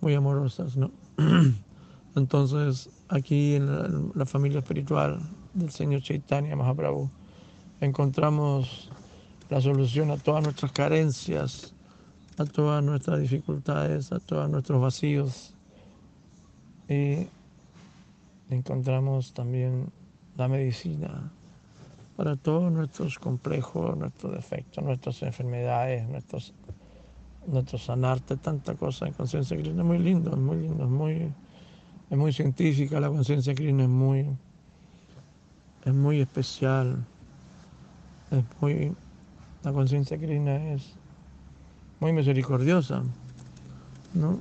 muy 0.00 0.14
amorosas, 0.14 0.76
¿no? 0.76 0.90
Entonces, 2.16 2.88
aquí 3.08 3.54
en 3.54 3.66
la, 3.66 3.90
la 4.14 4.26
familia 4.26 4.60
espiritual 4.60 5.20
del 5.54 5.70
Señor 5.70 6.02
Chaitanya 6.02 6.56
Mahaprabhu, 6.56 7.10
encontramos 7.80 8.90
la 9.48 9.60
solución 9.60 10.10
a 10.10 10.16
todas 10.16 10.42
nuestras 10.42 10.72
carencias, 10.72 11.74
a 12.38 12.44
todas 12.44 12.82
nuestras 12.82 13.20
dificultades, 13.20 14.12
a 14.12 14.18
todos 14.20 14.48
nuestros 14.50 14.80
vacíos. 14.80 15.54
Y 16.88 17.28
encontramos 18.50 19.32
también 19.32 19.90
la 20.36 20.48
medicina 20.48 21.32
para 22.16 22.36
todos 22.36 22.72
nuestros 22.72 23.18
complejos, 23.18 23.96
nuestros 23.96 24.32
defectos, 24.32 24.82
nuestras 24.82 25.22
enfermedades, 25.22 26.08
nuestros, 26.08 26.54
nuestros 27.46 27.84
sanarte, 27.84 28.36
tanta 28.36 28.74
cosa 28.74 29.06
en 29.06 29.12
conciencia 29.12 29.56
crina. 29.56 29.82
Es 29.82 29.86
muy 29.86 29.98
lindo, 29.98 30.30
es 30.30 30.38
muy 30.38 30.56
lindo, 30.56 30.84
es 30.84 30.90
muy, 30.90 31.32
es 32.10 32.18
muy 32.18 32.32
científica 32.32 33.00
la 33.00 33.08
conciencia 33.08 33.54
crina, 33.54 33.84
es 33.84 33.88
muy, 33.88 34.26
es 35.84 35.94
muy 35.94 36.20
especial 36.20 37.04
es 38.30 38.44
muy, 38.60 38.92
la 39.62 39.72
conciencia 39.72 40.18
crina 40.18 40.72
es 40.72 40.82
muy 42.00 42.12
misericordiosa, 42.12 43.02
¿no? 44.14 44.40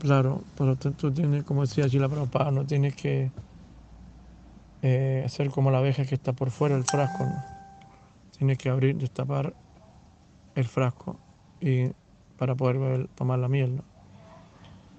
Claro, 0.00 0.42
pero 0.58 0.76
tú, 0.76 1.10
tienes, 1.10 1.44
como 1.44 1.62
decía 1.62 1.86
la 2.00 2.08
Prabhupada, 2.08 2.50
no 2.50 2.66
tienes 2.66 2.94
que 2.94 3.30
eh, 4.82 5.22
hacer 5.24 5.50
como 5.50 5.70
la 5.70 5.78
abeja 5.78 6.04
que 6.04 6.14
está 6.14 6.32
por 6.32 6.50
fuera 6.50 6.74
del 6.74 6.84
frasco, 6.84 7.24
¿no? 7.24 7.44
Tienes 8.36 8.58
que 8.58 8.68
abrir, 8.68 8.96
destapar 8.96 9.54
el 10.54 10.64
frasco 10.64 11.18
y 11.60 11.90
para 12.36 12.54
poder 12.54 13.08
tomar 13.14 13.38
la 13.38 13.48
miel, 13.48 13.76
¿no? 13.76 13.84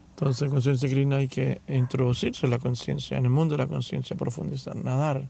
Entonces, 0.09 0.49
conciencia 0.49 0.89
crina 0.89 1.17
hay 1.17 1.27
que 1.27 1.61
introducirse 1.67 2.47
en 2.47 2.51
la 2.51 2.57
conciencia, 2.57 3.17
en 3.17 3.25
el 3.25 3.29
mundo 3.29 3.55
de 3.55 3.59
la 3.59 3.67
conciencia, 3.67 4.15
profundizar, 4.15 4.75
nadar, 4.75 5.23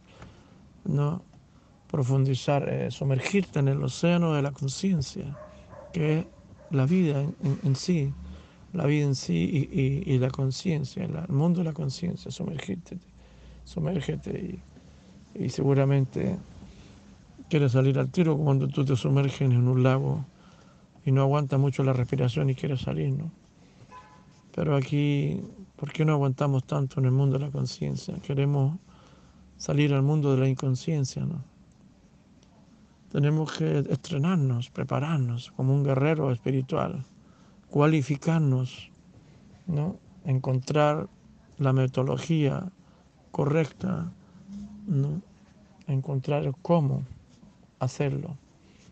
¿no? 0.86 1.22
profundizar, 1.88 2.68
eh, 2.70 2.92
sumergirte 2.92 3.60
en 3.60 3.68
el 3.68 3.84
océano 3.84 4.34
de 4.34 4.42
la 4.42 4.52
conciencia, 4.52 5.38
que 5.92 6.20
es 6.20 6.26
la 6.72 6.86
vida 6.86 7.26
en, 7.64 7.76
sí, 7.76 8.14
la 8.74 8.86
vida 8.86 9.06
en 9.06 9.16
sí 9.16 9.70
y, 10.06 10.18
la 10.20 10.30
conciencia, 10.30 11.04
el 11.04 11.28
mundo 11.30 11.60
de 11.60 11.66
la 11.66 11.74
conciencia, 11.74 12.30
sumergirte, 12.30 12.98
sumérgete 13.68 14.62
y, 15.36 15.44
y, 15.44 15.50
seguramente 15.50 16.38
quieres 17.50 17.74
salir 17.74 18.00
al 18.00 18.10
tiro 18.10 18.38
cuando 18.38 18.68
tú 18.68 18.84
te 18.84 18.96
sumerges 18.96 19.42
en 19.42 19.68
un 19.68 19.84
lago 19.84 20.26
y 21.06 21.12
no 21.12 21.22
aguanta 21.22 21.58
mucho 21.58 21.84
la 21.84 21.94
respiración 21.94 22.50
y 22.50 22.56
quieres 22.56 22.82
salir, 22.82 23.12
¿no? 23.12 23.32
Pero 24.54 24.76
aquí 24.76 25.42
¿Por 25.78 25.94
qué 25.94 26.04
no 26.04 26.14
aguantamos 26.14 26.64
tanto 26.64 27.00
en 27.00 27.06
el 27.06 27.12
mundo 27.12 27.38
de 27.38 27.46
la 27.46 27.52
conciencia? 27.52 28.16
Queremos 28.16 28.80
salir 29.58 29.94
al 29.94 30.02
mundo 30.02 30.32
de 30.34 30.42
la 30.42 30.50
inconsciencia, 30.50 31.24
¿no? 31.24 31.44
Tenemos 33.12 33.54
que 33.54 33.86
estrenarnos, 33.88 34.72
prepararnos 34.72 35.52
como 35.52 35.76
un 35.76 35.84
guerrero 35.84 36.32
espiritual, 36.32 37.06
cualificarnos, 37.70 38.90
¿no? 39.68 39.98
Encontrar 40.26 41.08
la 41.60 41.74
metodología 41.74 42.72
correcta, 43.38 44.12
¿no? 44.88 45.22
Encontrar 45.88 46.52
cómo 46.62 47.04
hacerlo 47.80 48.36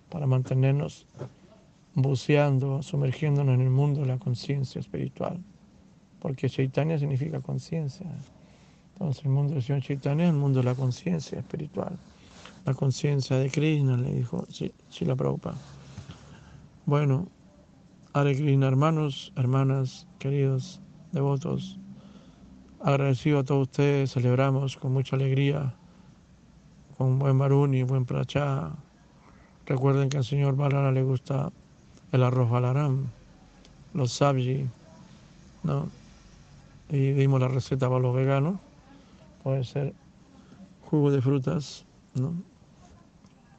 para 0.09 0.25
mantenernos 0.25 1.05
buceando, 1.95 2.81
sumergiéndonos 2.81 3.55
en 3.55 3.61
el 3.61 3.69
mundo 3.69 4.01
de 4.01 4.07
la 4.07 4.17
conciencia 4.17 4.79
espiritual 4.79 5.43
porque 6.25 6.49
Chaitanya 6.49 6.97
significa 6.97 7.39
conciencia. 7.39 8.07
Entonces 8.93 9.23
el 9.25 9.29
mundo 9.29 9.53
de 9.53 9.61
Señor 9.61 9.83
Chaitanya 9.83 10.23
es 10.23 10.29
el 10.31 10.35
mundo 10.35 10.57
de 10.57 10.65
la 10.65 10.73
conciencia 10.73 11.37
espiritual. 11.37 11.95
La 12.65 12.73
conciencia 12.73 13.37
de 13.37 13.51
Krishna, 13.51 13.95
le 13.95 14.11
dijo 14.11 14.43
la 15.01 15.15
Prabhupada. 15.15 15.55
Bueno, 16.87 17.27
Hare 18.13 18.35
Krishna, 18.35 18.65
hermanos, 18.65 19.33
hermanas, 19.35 20.07
queridos 20.17 20.81
devotos, 21.11 21.77
agradecido 22.85 23.39
a 23.39 23.43
todos 23.43 23.63
ustedes, 23.63 24.13
celebramos 24.13 24.77
con 24.77 24.93
mucha 24.93 25.15
alegría, 25.15 25.73
con 26.99 27.17
buen 27.17 27.35
baruni, 27.35 27.81
buen 27.81 28.05
prachá. 28.05 28.73
Recuerden 29.65 30.07
que 30.07 30.17
al 30.17 30.23
señor 30.23 30.55
Balara 30.55 30.91
le 30.91 31.01
gusta 31.01 31.51
el 32.11 32.21
arroz 32.21 32.47
balaram, 32.47 33.07
los 33.95 34.11
sabji, 34.11 34.69
¿no? 35.63 35.89
y 36.89 37.13
dimos 37.13 37.41
la 37.41 37.47
receta 37.47 37.89
para 37.89 38.01
los 38.01 38.15
veganos. 38.15 38.59
Puede 39.41 39.63
ser 39.63 39.95
jugo 40.87 41.09
de 41.09 41.23
frutas, 41.23 41.85
¿no? 42.13 42.35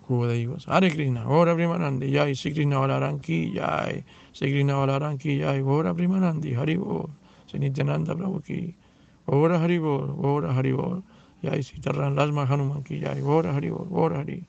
Jugo 0.07 0.29
de 0.29 0.39
higos. 0.39 0.69
Hare 0.69 0.89
Krishna, 0.93 1.29
Ora 1.29 1.57
Primanandi, 1.57 2.13
Yay, 2.13 2.37
Si 2.37 2.53
Krishna 2.53 2.79
Valaranki, 2.79 3.53
Yay, 3.55 4.05
Si 4.33 4.45
Krishna 4.45 4.75
Valaranki, 4.75 5.39
Yay, 5.39 5.63
Ora 5.63 5.93
Primanandi, 5.93 6.55
Haribol, 6.55 7.11
Sinityananda 7.51 8.15
ओर 9.29 9.53
हरि 9.53 9.79
बोल, 9.79 10.11
ओर 10.27 10.47
हरि 10.47 10.73
बोल। 10.73 11.03
या 11.45 11.55
इसी 11.55 11.81
तरह 11.83 12.07
हनुमान 12.07 12.47
हनुमा 12.47 12.81
की 12.81 13.01
जाए 13.01 13.21
ओर 13.21 13.47
हरि 13.47 13.71
बोल, 13.71 13.89
ओर 13.93 14.13
हरि। 14.13 14.43